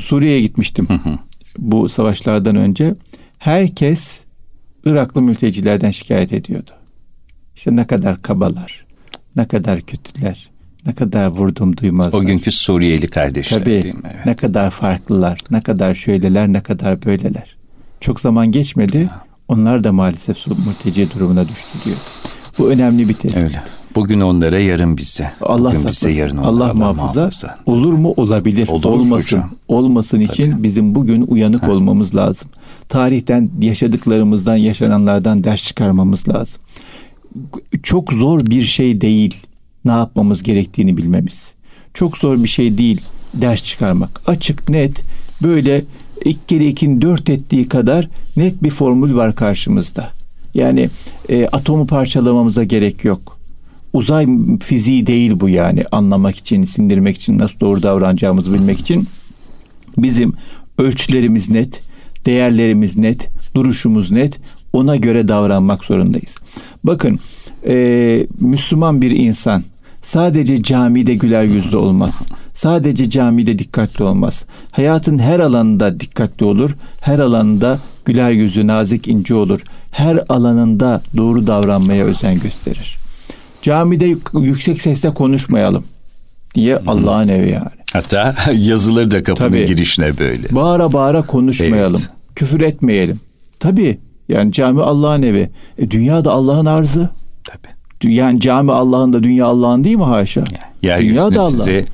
Suriye'ye 0.00 0.40
gitmiştim 0.40 0.88
bu 1.58 1.88
savaşlardan 1.88 2.56
önce. 2.56 2.94
Herkes 3.38 4.25
Iraklı 4.86 5.22
mültecilerden 5.22 5.90
şikayet 5.90 6.32
ediyordu. 6.32 6.70
İşte 7.56 7.76
ne 7.76 7.84
kadar 7.86 8.22
kabalar, 8.22 8.86
ne 9.36 9.48
kadar 9.48 9.80
kötüler, 9.80 10.50
ne 10.86 10.92
kadar 10.94 11.26
vurdum 11.26 11.76
duymazlar. 11.76 12.18
O 12.18 12.24
günkü 12.24 12.50
Suriyeli 12.50 13.08
kardeşler 13.08 13.58
Tabii 13.58 13.82
değil 13.82 13.94
mi? 13.94 14.00
Evet. 14.14 14.26
ne 14.26 14.36
kadar 14.36 14.70
farklılar, 14.70 15.38
ne 15.50 15.60
kadar 15.62 15.94
şöyleler, 15.94 16.52
ne 16.52 16.60
kadar 16.60 17.04
böyleler. 17.04 17.56
Çok 18.00 18.20
zaman 18.20 18.52
geçmedi. 18.52 19.10
Onlar 19.48 19.84
da 19.84 19.92
maalesef 19.92 20.46
mülteci 20.46 21.08
durumuna 21.14 21.48
düştü 21.48 21.78
diyor. 21.84 21.96
Bu 22.58 22.70
önemli 22.70 23.08
bir 23.08 23.14
tespit. 23.14 23.42
Öyle. 23.44 23.62
Bugün 23.94 24.20
onlara 24.20 24.58
yarın 24.58 24.96
bize. 24.96 25.32
Allah 25.40 25.58
Bugün 25.68 25.76
saklasın. 25.76 26.08
bize 26.10 26.20
yarın 26.20 26.36
onlara. 26.36 26.70
Allah 26.70 26.74
muhafaza. 26.74 27.58
Olur 27.66 27.92
mu? 27.92 28.14
Olabilir. 28.16 28.68
Olur 28.68 28.84
Olmasın. 28.84 29.36
hocam. 29.36 29.50
Olmasın 29.68 30.20
için 30.20 30.62
bizim 30.62 30.94
bugün 30.94 31.22
uyanık 31.22 31.68
olmamız 31.68 32.16
lazım. 32.16 32.48
Tarihten 32.88 33.50
yaşadıklarımızdan, 33.60 34.56
yaşananlardan 34.56 35.44
ders 35.44 35.64
çıkarmamız 35.64 36.28
lazım. 36.28 36.62
Çok 37.82 38.12
zor 38.12 38.46
bir 38.46 38.62
şey 38.62 39.00
değil 39.00 39.46
ne 39.84 39.92
yapmamız 39.92 40.42
gerektiğini 40.42 40.96
bilmemiz. 40.96 41.54
Çok 41.94 42.18
zor 42.18 42.42
bir 42.42 42.48
şey 42.48 42.78
değil 42.78 43.00
ders 43.34 43.62
çıkarmak. 43.62 44.20
Açık, 44.26 44.68
net, 44.68 45.02
böyle 45.42 45.84
iki 46.24 46.46
kere 46.46 46.66
ikinin 46.66 47.00
dört 47.00 47.30
ettiği 47.30 47.68
kadar 47.68 48.08
net 48.36 48.62
bir 48.62 48.70
formül 48.70 49.14
var 49.14 49.34
karşımızda. 49.34 50.10
Yani 50.54 50.88
e, 51.28 51.46
atomu 51.46 51.86
parçalamamıza 51.86 52.64
gerek 52.64 53.04
yok. 53.04 53.38
Uzay 53.92 54.26
fiziği 54.60 55.06
değil 55.06 55.40
bu 55.40 55.48
yani 55.48 55.84
anlamak 55.92 56.36
için, 56.36 56.62
sindirmek 56.62 57.16
için, 57.16 57.38
nasıl 57.38 57.60
doğru 57.60 57.82
davranacağımızı 57.82 58.52
bilmek 58.52 58.80
için. 58.80 59.08
Bizim 59.98 60.32
ölçülerimiz 60.78 61.50
net, 61.50 61.82
değerlerimiz 62.26 62.96
net, 62.96 63.28
duruşumuz 63.54 64.10
net. 64.10 64.38
Ona 64.72 64.96
göre 64.96 65.28
davranmak 65.28 65.84
zorundayız. 65.84 66.36
Bakın 66.84 67.18
e, 67.66 68.26
Müslüman 68.40 69.02
bir 69.02 69.10
insan 69.10 69.64
sadece 70.02 70.62
camide 70.62 71.14
güler 71.14 71.44
yüzlü 71.44 71.76
olmaz. 71.76 72.26
Sadece 72.54 73.10
camide 73.10 73.58
dikkatli 73.58 74.04
olmaz. 74.04 74.44
Hayatın 74.70 75.18
her 75.18 75.40
alanında 75.40 76.00
dikkatli 76.00 76.44
olur. 76.44 76.70
Her 77.00 77.18
alanında 77.18 77.78
güler 78.04 78.30
yüzlü, 78.30 78.66
nazik, 78.66 79.08
ince 79.08 79.34
olur. 79.34 79.60
Her 79.90 80.24
alanında 80.28 81.02
doğru 81.16 81.46
davranmaya 81.46 82.04
özen 82.04 82.40
gösterir. 82.40 82.96
Camide 83.62 84.16
yüksek 84.40 84.80
sesle 84.80 85.14
konuşmayalım 85.14 85.84
diye 86.54 86.78
Allah'ın 86.86 87.28
evi 87.28 87.50
yani. 87.50 87.76
Hatta 87.92 88.34
yazıları 88.52 89.10
da 89.10 89.22
kapının 89.22 89.48
Tabii. 89.48 89.66
girişine 89.66 90.18
böyle. 90.18 90.54
Bağıra 90.54 90.92
bağıra 90.92 91.22
konuşmayalım. 91.22 92.00
Evet. 92.00 92.15
Küfür 92.36 92.60
etmeyelim. 92.60 93.20
Tabii 93.60 93.98
yani 94.28 94.52
cami 94.52 94.82
Allah'ın 94.82 95.22
evi. 95.22 95.50
E, 95.78 95.90
dünya 95.90 96.24
da 96.24 96.32
Allah'ın 96.32 96.66
arzı. 96.66 97.08
Tabii. 97.44 98.14
Yani 98.14 98.40
cami 98.40 98.72
Allah'ın 98.72 99.12
da 99.12 99.22
dünya 99.22 99.46
Allah'ın 99.46 99.84
değil 99.84 99.96
mi 99.96 100.02
haşa? 100.04 100.44
Dünya 100.46 100.96
Yeryüzünü 100.96 101.34
da 101.34 101.40
Allah. 101.40 101.50
size 101.50 101.86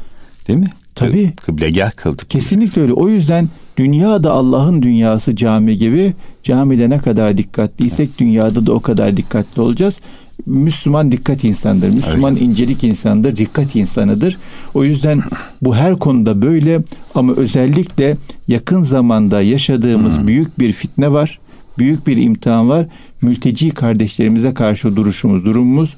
değil 0.48 0.58
mi? 0.58 0.70
Tabii. 0.94 1.32
Kıblegah 1.36 1.90
kıldık. 1.96 2.30
Kesinlikle 2.30 2.82
öyle. 2.82 2.92
O 2.92 3.08
yüzden 3.08 3.48
dünya 3.76 4.22
da 4.22 4.32
Allah'ın 4.32 4.82
dünyası 4.82 5.36
cami 5.36 5.78
gibi. 5.78 6.14
Camide 6.42 6.90
ne 6.90 6.98
kadar 6.98 7.36
dikkatliysek 7.36 8.18
dünyada 8.18 8.66
da 8.66 8.72
o 8.72 8.80
kadar 8.80 9.16
dikkatli 9.16 9.62
olacağız. 9.62 10.00
Müslüman 10.46 11.12
dikkat 11.12 11.44
insandır. 11.44 11.88
Müslüman 11.88 12.36
incelik 12.36 12.84
insandır, 12.84 13.36
dikkat 13.36 13.76
insanıdır. 13.76 14.38
O 14.74 14.84
yüzden 14.84 15.22
bu 15.62 15.76
her 15.76 15.98
konuda 15.98 16.42
böyle 16.42 16.82
ama 17.14 17.32
özellikle 17.32 18.16
yakın 18.48 18.82
zamanda 18.82 19.42
yaşadığımız 19.42 20.26
büyük 20.26 20.58
bir 20.58 20.72
fitne 20.72 21.12
var. 21.12 21.38
Büyük 21.78 22.06
bir 22.06 22.16
imtihan 22.16 22.68
var. 22.68 22.86
Mülteci 23.22 23.70
kardeşlerimize 23.70 24.54
karşı 24.54 24.96
duruşumuz, 24.96 25.44
durumumuz 25.44 25.96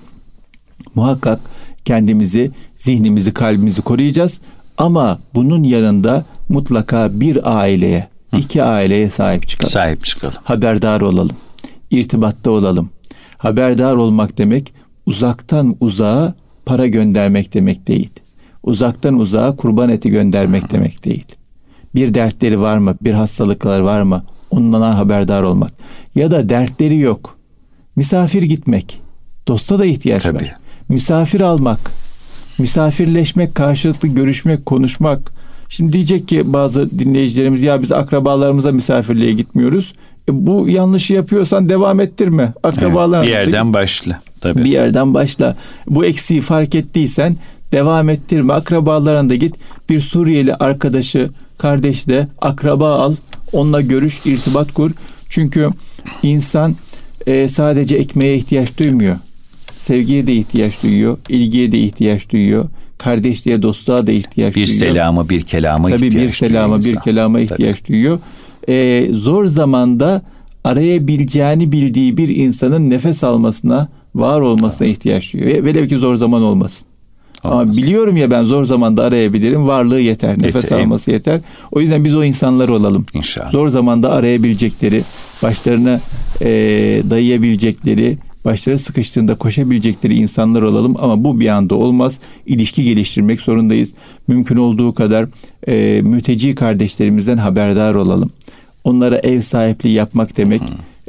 muhakkak 0.94 1.40
kendimizi, 1.84 2.50
zihnimizi, 2.76 3.34
kalbimizi 3.34 3.82
koruyacağız. 3.82 4.40
Ama 4.78 5.18
bunun 5.34 5.62
yanında 5.62 6.24
mutlaka 6.48 7.20
bir 7.20 7.58
aileye, 7.58 8.08
iki 8.36 8.62
aileye 8.62 9.10
sahip 9.10 9.48
çıkalım. 9.48 9.70
Sahip 9.70 10.04
çıkalım. 10.04 10.34
Haberdar 10.44 11.00
olalım. 11.00 11.36
irtibatta 11.90 12.50
olalım. 12.50 12.90
Haberdar 13.44 13.94
olmak 13.94 14.38
demek 14.38 14.74
uzaktan 15.06 15.76
uzağa 15.80 16.34
para 16.66 16.86
göndermek 16.86 17.54
demek 17.54 17.88
değil. 17.88 18.10
Uzaktan 18.62 19.14
uzağa 19.18 19.56
kurban 19.56 19.88
eti 19.88 20.10
göndermek 20.10 20.72
demek 20.72 21.04
değil. 21.04 21.24
Bir 21.94 22.14
dertleri 22.14 22.60
var 22.60 22.78
mı? 22.78 22.96
Bir 23.02 23.12
hastalıkları 23.12 23.84
var 23.84 24.02
mı? 24.02 24.24
Ondan 24.50 24.92
haberdar 24.92 25.42
olmak. 25.42 25.70
Ya 26.14 26.30
da 26.30 26.48
dertleri 26.48 26.98
yok. 26.98 27.36
Misafir 27.96 28.42
gitmek. 28.42 29.00
Dosta 29.48 29.78
da 29.78 29.84
ihtiyaç 29.84 30.22
Tabii. 30.22 30.36
var. 30.36 30.56
Misafir 30.88 31.40
almak. 31.40 31.90
Misafirleşmek, 32.58 33.54
karşılıklı 33.54 34.08
görüşmek, 34.08 34.66
konuşmak. 34.66 35.32
Şimdi 35.68 35.92
diyecek 35.92 36.28
ki 36.28 36.52
bazı 36.52 36.98
dinleyicilerimiz 36.98 37.62
ya 37.62 37.82
biz 37.82 37.92
akrabalarımıza 37.92 38.72
misafirliğe 38.72 39.32
gitmiyoruz. 39.32 39.92
E, 40.28 40.46
bu 40.46 40.68
yanlışı 40.68 41.12
yapıyorsan 41.14 41.68
devam 41.68 42.00
ettirme. 42.00 42.42
Evet, 42.42 42.56
Akrabalarına 42.62 43.26
bir 43.26 43.30
yerden 43.32 43.74
başla. 43.74 44.20
Tabii. 44.40 44.64
bir 44.64 44.70
yerden 44.70 45.14
başla. 45.14 45.56
Bu 45.88 46.04
eksiği 46.04 46.40
fark 46.40 46.74
ettiysen 46.74 47.36
devam 47.72 48.08
ettirme. 48.08 48.52
Akrabalarına 48.52 49.30
da 49.30 49.34
git. 49.34 49.54
Bir 49.88 50.00
Suriyeli 50.00 50.54
arkadaşı, 50.54 51.30
kardeş 51.58 52.08
de 52.08 52.28
akraba 52.40 52.94
al. 52.94 53.14
Onunla 53.52 53.80
görüş, 53.80 54.18
irtibat 54.24 54.72
kur. 54.72 54.90
Çünkü 55.28 55.70
insan 56.22 56.74
e, 57.26 57.48
sadece 57.48 57.96
ekmeğe 57.96 58.36
ihtiyaç 58.36 58.78
duymuyor. 58.78 59.16
Sevgiye 59.78 60.26
de 60.26 60.32
ihtiyaç 60.32 60.82
duyuyor. 60.82 61.18
ilgiye 61.28 61.72
de 61.72 61.78
ihtiyaç 61.78 62.30
duyuyor. 62.30 62.64
Kardeşliğe, 62.98 63.62
dostluğa 63.62 64.06
da 64.06 64.12
ihtiyaç 64.12 64.56
bir 64.56 64.66
duyuyor. 64.66 64.78
selama, 64.94 65.28
bir 65.28 65.42
kelama 65.42 65.88
Tabii 65.88 66.06
ihtiyaç 66.06 66.26
bir 66.26 66.30
selama, 66.36 66.66
duyuyor 66.68 66.84
bir 66.84 66.88
insan. 66.90 67.02
kelama 67.02 67.40
ihtiyaç 67.40 67.88
duyuyor. 67.88 68.18
Ee, 68.68 69.08
zor 69.12 69.46
zamanda 69.46 70.22
arayabileceğini 70.64 71.72
bildiği 71.72 72.16
bir 72.16 72.28
insanın 72.28 72.90
nefes 72.90 73.24
almasına, 73.24 73.88
var 74.14 74.40
olmasına 74.40 74.86
ihtiyaç 74.88 75.32
duyuyor. 75.32 75.50
E, 75.50 75.64
Velev 75.64 75.88
ki 75.88 75.96
zor 75.98 76.16
zaman 76.16 76.42
olmasın. 76.42 76.86
Ama 77.44 77.54
Olmasın. 77.60 77.82
biliyorum 77.82 78.16
ya 78.16 78.30
ben 78.30 78.42
zor 78.44 78.64
zamanda 78.64 79.02
arayabilirim. 79.04 79.66
Varlığı 79.66 80.00
yeter, 80.00 80.38
nefes 80.38 80.64
Yeter. 80.64 80.80
alması 80.80 81.10
yeter. 81.10 81.40
O 81.72 81.80
yüzden 81.80 82.04
biz 82.04 82.14
o 82.14 82.24
insanlar 82.24 82.68
olalım. 82.68 83.06
İnşallah. 83.14 83.52
Zor 83.52 83.68
zamanda 83.68 84.12
arayabilecekleri, 84.12 85.02
başlarına 85.42 86.00
e, 86.40 86.46
dayayabilecekleri, 87.10 88.16
başları 88.44 88.78
sıkıştığında 88.78 89.34
koşabilecekleri 89.34 90.14
insanlar 90.14 90.62
olalım. 90.62 90.96
Ama 90.98 91.24
bu 91.24 91.40
bir 91.40 91.48
anda 91.48 91.74
olmaz. 91.74 92.20
İlişki 92.46 92.84
geliştirmek 92.84 93.40
zorundayız. 93.40 93.94
Mümkün 94.28 94.56
olduğu 94.56 94.94
kadar 94.94 95.26
e, 95.68 96.02
mülteci 96.02 96.54
kardeşlerimizden 96.54 97.36
haberdar 97.36 97.94
olalım. 97.94 98.30
Onlara 98.84 99.18
ev 99.18 99.40
sahipliği 99.40 99.92
yapmak 99.92 100.36
demek, 100.36 100.62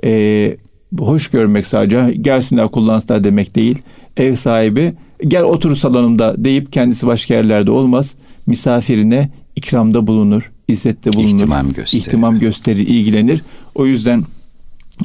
e, 0.04 0.58
hoş 1.00 1.28
görmek 1.28 1.68
sadece 1.68 2.14
gelsinler 2.22 2.68
kullansınlar 2.68 3.24
demek 3.24 3.56
değil. 3.56 3.82
Ev 4.18 4.36
sahibi 4.36 4.94
gel 5.28 5.44
otur 5.44 5.76
salonumda 5.76 6.36
deyip 6.38 6.74
kendisi 6.74 7.08
başka 7.08 7.34
yerlerde 7.34 7.72
olmaz. 7.72 8.16
Misafirine 8.48 9.30
ikramda 9.56 10.08
bulunur, 10.08 10.52
izzette 10.68 11.14
bulunur. 11.14 11.30
İhtimam 11.30 11.74
gösterir. 11.74 12.02
İhtimam 12.02 12.40
gösterir, 12.40 12.88
ilgilenir. 12.88 13.42
O 13.76 13.86
yüzden 13.86 14.24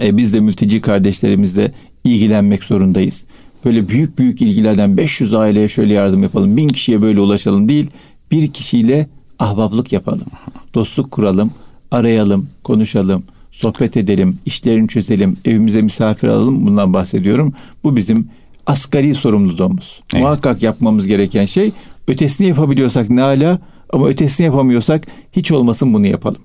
e, 0.00 0.16
biz 0.16 0.34
de 0.34 0.40
mülteci 0.40 0.80
kardeşlerimizle 0.80 1.72
ilgilenmek 2.04 2.64
zorundayız. 2.64 3.24
böyle 3.64 3.88
büyük 3.88 4.18
büyük 4.18 4.42
ilgilerden 4.42 4.96
500 4.96 5.34
aileye 5.34 5.68
şöyle 5.68 5.94
yardım 5.94 6.22
yapalım, 6.22 6.56
bin 6.56 6.68
kişiye 6.68 7.02
böyle 7.02 7.20
ulaşalım 7.20 7.68
değil. 7.68 7.90
Bir 8.30 8.52
kişiyle 8.52 9.08
ahbaplık 9.38 9.92
yapalım. 9.92 10.26
Dostluk 10.74 11.10
kuralım, 11.10 11.50
arayalım, 11.90 12.48
konuşalım, 12.64 13.22
sohbet 13.52 13.96
edelim, 13.96 14.38
işlerini 14.46 14.88
çözelim, 14.88 15.36
evimize 15.44 15.82
misafir 15.82 16.28
alalım. 16.28 16.66
Bundan 16.66 16.94
bahsediyorum. 16.94 17.54
Bu 17.84 17.96
bizim 17.96 18.28
asgari 18.66 19.14
sorumluluğumuz. 19.14 20.00
Evet. 20.14 20.22
Muhakkak 20.22 20.62
yapmamız 20.62 21.06
gereken 21.06 21.44
şey 21.44 21.72
ötesini 22.08 22.48
yapabiliyorsak 22.48 23.10
ne 23.10 23.22
ala 23.22 23.58
ama 23.92 24.08
ötesini 24.08 24.46
yapamıyorsak 24.46 25.04
hiç 25.32 25.52
olmasın 25.52 25.94
bunu 25.94 26.06
yapalım. 26.06 26.42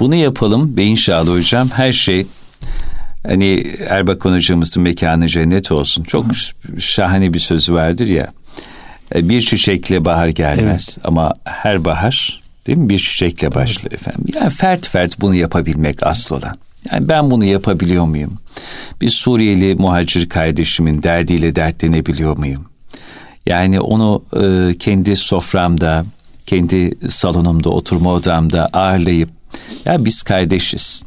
Bunu 0.00 0.14
yapalım 0.14 0.76
ve 0.76 0.84
inşallah 0.84 1.30
hocam 1.30 1.68
her 1.68 1.92
şey 1.92 2.26
hani 3.26 3.66
Erbakan 3.88 4.32
hocamızın 4.32 4.82
mekanı 4.82 5.28
cennet 5.28 5.72
olsun. 5.72 6.04
Çok 6.04 6.26
Hı. 6.26 6.80
şahane 6.80 7.34
bir 7.34 7.38
sözü 7.38 7.74
vardır 7.74 8.06
ya. 8.06 8.28
E, 9.14 9.28
bir 9.28 9.40
çiçekle 9.40 10.04
bahar 10.04 10.28
gelmez 10.28 10.96
evet. 10.98 11.06
ama 11.06 11.34
her 11.44 11.84
bahar 11.84 12.40
değil 12.68 12.78
mi 12.78 12.88
bir 12.88 12.98
çiçekle 12.98 13.54
başlıyor 13.54 13.92
efendim. 13.92 14.24
Yani 14.34 14.50
fert 14.50 14.88
fert 14.88 15.20
bunu 15.20 15.34
yapabilmek 15.34 16.06
asıl 16.06 16.36
olan. 16.36 16.54
Yani 16.92 17.08
ben 17.08 17.30
bunu 17.30 17.44
yapabiliyor 17.44 18.04
muyum? 18.04 18.38
Bir 19.00 19.10
Suriyeli 19.10 19.74
muhacir 19.74 20.28
kardeşimin 20.28 21.02
derdiyle 21.02 21.56
dertlenebiliyor 21.56 22.38
muyum? 22.38 22.64
Yani 23.46 23.80
onu 23.80 24.22
e, 24.42 24.78
kendi 24.78 25.16
soframda, 25.16 26.04
kendi 26.46 27.08
salonumda, 27.08 27.70
oturma 27.70 28.12
odamda 28.12 28.66
ağırlayıp 28.72 29.30
ya 29.84 30.04
biz 30.04 30.22
kardeşiz. 30.22 31.04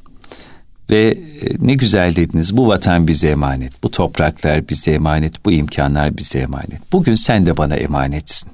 Ve 0.90 1.10
e, 1.10 1.18
ne 1.60 1.74
güzel 1.74 2.16
dediniz 2.16 2.58
bu 2.58 2.68
vatan 2.68 3.08
bize 3.08 3.30
emanet, 3.30 3.84
bu 3.84 3.92
topraklar 3.92 4.70
bize 4.70 4.92
emanet, 4.92 5.46
bu 5.46 5.52
imkanlar 5.52 6.18
bize 6.18 6.40
emanet. 6.40 6.92
Bugün 6.92 7.14
sen 7.14 7.46
de 7.46 7.58
bana 7.58 7.76
emanetsin. 7.76 8.52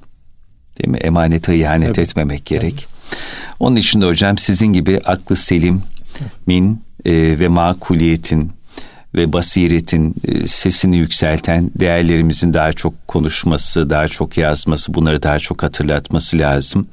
Değil 0.78 0.90
mi? 0.90 0.98
Emanete 0.98 1.56
ihanet 1.56 1.94
Tabii. 1.94 2.00
etmemek 2.02 2.46
gerek. 2.46 2.76
Tabii. 2.76 2.97
Onun 3.60 3.76
için 3.76 4.00
de 4.00 4.06
hocam 4.06 4.38
sizin 4.38 4.66
gibi 4.66 5.00
aklı 5.04 5.36
selim 5.36 5.82
min 6.46 6.82
e, 7.04 7.12
ve 7.12 7.48
makuliyetin 7.48 8.52
ve 9.14 9.32
basiretin 9.32 10.14
e, 10.24 10.46
sesini 10.46 10.96
yükselten 10.96 11.70
değerlerimizin 11.74 12.54
daha 12.54 12.72
çok 12.72 13.08
konuşması, 13.08 13.90
daha 13.90 14.08
çok 14.08 14.38
yazması, 14.38 14.94
bunları 14.94 15.22
daha 15.22 15.38
çok 15.38 15.62
hatırlatması 15.62 16.38
lazım 16.38 16.88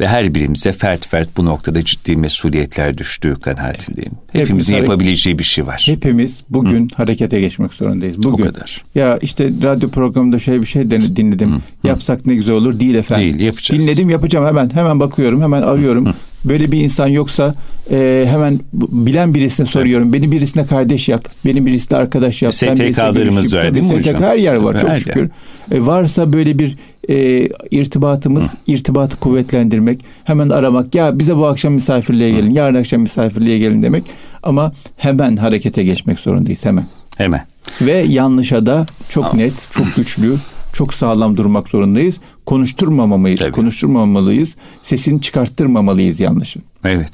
ve 0.00 0.08
her 0.08 0.34
birimize 0.34 0.72
fert 0.72 1.06
fert 1.06 1.36
bu 1.36 1.44
noktada 1.44 1.84
ciddi 1.84 2.16
mesuliyetler 2.16 2.98
düştüğü 2.98 3.34
kanaatindeyim. 3.34 4.12
Hepimizin 4.32 4.74
Hepimiz 4.74 4.90
yapabileceği 4.90 5.38
bir 5.38 5.44
şey 5.44 5.66
var. 5.66 5.82
Hepimiz 5.86 6.44
bugün 6.50 6.84
Hı. 6.84 6.88
harekete 6.96 7.40
geçmek 7.40 7.74
zorundayız. 7.74 8.18
Bugün. 8.18 8.44
O 8.44 8.46
kadar. 8.46 8.84
Ya 8.94 9.18
işte 9.18 9.50
radyo 9.62 9.88
programında 9.88 10.38
şöyle 10.38 10.60
bir 10.60 10.66
şey 10.66 10.90
dinledim. 10.90 11.52
Hı. 11.52 11.60
Yapsak 11.84 12.26
ne 12.26 12.34
güzel 12.34 12.54
olur. 12.54 12.80
Değil 12.80 12.94
efendim. 12.94 13.24
Değil 13.24 13.40
yapacağız. 13.40 13.82
Dinledim 13.82 14.10
yapacağım 14.10 14.46
hemen. 14.46 14.70
Hemen 14.74 15.00
bakıyorum 15.00 15.42
hemen 15.42 15.62
arıyorum. 15.62 16.06
Hı. 16.06 16.14
Böyle 16.44 16.72
bir 16.72 16.80
insan 16.80 17.08
yoksa 17.08 17.54
e, 17.90 18.26
hemen 18.30 18.60
bilen 18.72 19.34
birisine 19.34 19.66
soruyorum. 19.66 20.12
Beni 20.12 20.32
birisine 20.32 20.66
kardeş 20.66 21.08
yap. 21.08 21.28
Beni 21.44 21.66
birisine 21.66 21.98
arkadaş 21.98 22.42
yap. 22.42 22.54
STK'larımız 22.54 23.54
var 23.54 23.74
değil 23.74 23.90
mi 23.90 23.96
hocam? 23.96 24.22
Her 24.22 24.36
yer 24.36 24.54
var 24.54 24.72
Tabii, 24.72 24.82
çok 24.82 24.96
şükür. 24.96 25.30
E, 25.70 25.86
varsa 25.86 26.32
böyle 26.32 26.58
bir 26.58 26.76
e, 27.08 27.48
irtibatımız, 27.70 28.54
Hı. 28.54 28.56
irtibatı 28.66 29.16
kuvvetlendirmek, 29.16 30.00
hemen 30.24 30.48
aramak. 30.48 30.94
Ya 30.94 31.18
bize 31.18 31.36
bu 31.36 31.46
akşam 31.46 31.72
misafirliğe 31.72 32.30
gelin, 32.30 32.50
Hı. 32.50 32.54
yarın 32.54 32.74
akşam 32.74 33.00
misafirliğe 33.00 33.58
gelin 33.58 33.82
demek. 33.82 34.04
Ama 34.42 34.72
hemen 34.96 35.36
harekete 35.36 35.84
geçmek 35.84 36.18
zorundayız 36.18 36.64
hemen. 36.64 36.86
Hemen. 37.16 37.44
Ve 37.80 37.96
yanlışa 37.96 38.66
da 38.66 38.86
çok 39.08 39.34
net, 39.34 39.52
çok 39.72 39.96
güçlü, 39.96 40.34
çok 40.72 40.94
sağlam 40.94 41.36
durmak 41.36 41.68
zorundayız. 41.68 42.20
Konuşturmamalıyız, 42.46 43.40
Tabii. 43.40 43.52
konuşturmamalıyız. 43.52 44.56
Sesini 44.82 45.20
çıkarttırmamalıyız 45.20 46.20
yanlışın. 46.20 46.62
Evet. 46.84 47.10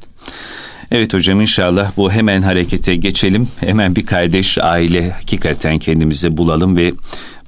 Evet 0.91 1.15
hocam 1.15 1.41
inşallah 1.41 1.93
bu 1.97 2.13
hemen 2.13 2.43
harekete 2.43 2.97
geçelim. 2.97 3.49
Hemen 3.61 3.97
bir 3.97 4.07
kardeş 4.07 4.59
aile 4.59 5.11
hakikaten 5.11 5.79
kendimize 5.79 6.37
bulalım 6.37 6.77
ve 6.77 6.93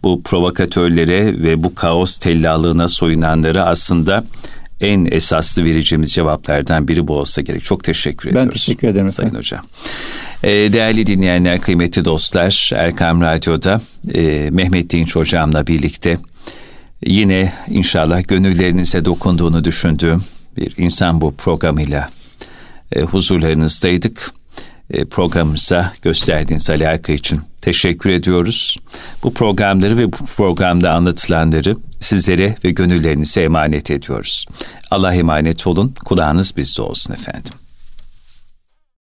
bu 0.02 0.22
provokatörlere 0.22 1.42
ve 1.42 1.64
bu 1.64 1.74
kaos 1.74 2.18
tellalığına 2.18 2.88
soyunanlara 2.88 3.64
aslında 3.64 4.24
en 4.80 5.08
esaslı 5.10 5.64
vereceğimiz 5.64 6.12
cevaplardan 6.12 6.88
biri 6.88 7.08
bu 7.08 7.14
olsa 7.18 7.42
gerek. 7.42 7.64
Çok 7.64 7.84
teşekkür 7.84 8.28
ediyoruz. 8.28 8.50
Ben 8.50 8.54
teşekkür 8.54 8.88
ederim. 8.88 9.12
Sayın 9.12 9.28
efendim. 9.28 9.38
Hocam. 9.38 9.64
Ee, 10.42 10.72
değerli 10.72 11.06
dinleyenler, 11.06 11.60
kıymetli 11.60 12.04
dostlar, 12.04 12.70
Erkam 12.74 13.20
Radyo'da 13.20 13.80
e, 14.14 14.48
Mehmet 14.50 14.90
Dinç 14.90 15.16
Hocam'la 15.16 15.66
birlikte 15.66 16.16
yine 17.06 17.52
inşallah 17.70 18.28
gönüllerinize 18.28 19.04
dokunduğunu 19.04 19.64
düşündüğüm 19.64 20.22
bir 20.56 20.74
insan 20.76 21.20
bu 21.20 21.34
programıyla 21.34 22.08
e, 22.92 23.00
huzurlarınızdaydık. 23.00 24.30
E, 24.90 25.04
programımıza 25.04 25.92
gösterdiğiniz 26.02 26.70
alaka 26.70 27.12
için 27.12 27.40
teşekkür 27.60 28.10
ediyoruz. 28.10 28.76
Bu 29.22 29.34
programları 29.34 29.98
ve 29.98 30.12
bu 30.12 30.16
programda 30.36 30.92
anlatılanları 30.92 31.74
sizlere 32.00 32.54
ve 32.64 32.70
gönüllerinize 32.70 33.42
emanet 33.42 33.90
ediyoruz. 33.90 34.46
Allah 34.90 35.14
emanet 35.14 35.66
olun, 35.66 35.94
kulağınız 36.04 36.56
bizde 36.56 36.82
olsun 36.82 37.14
efendim. 37.14 37.52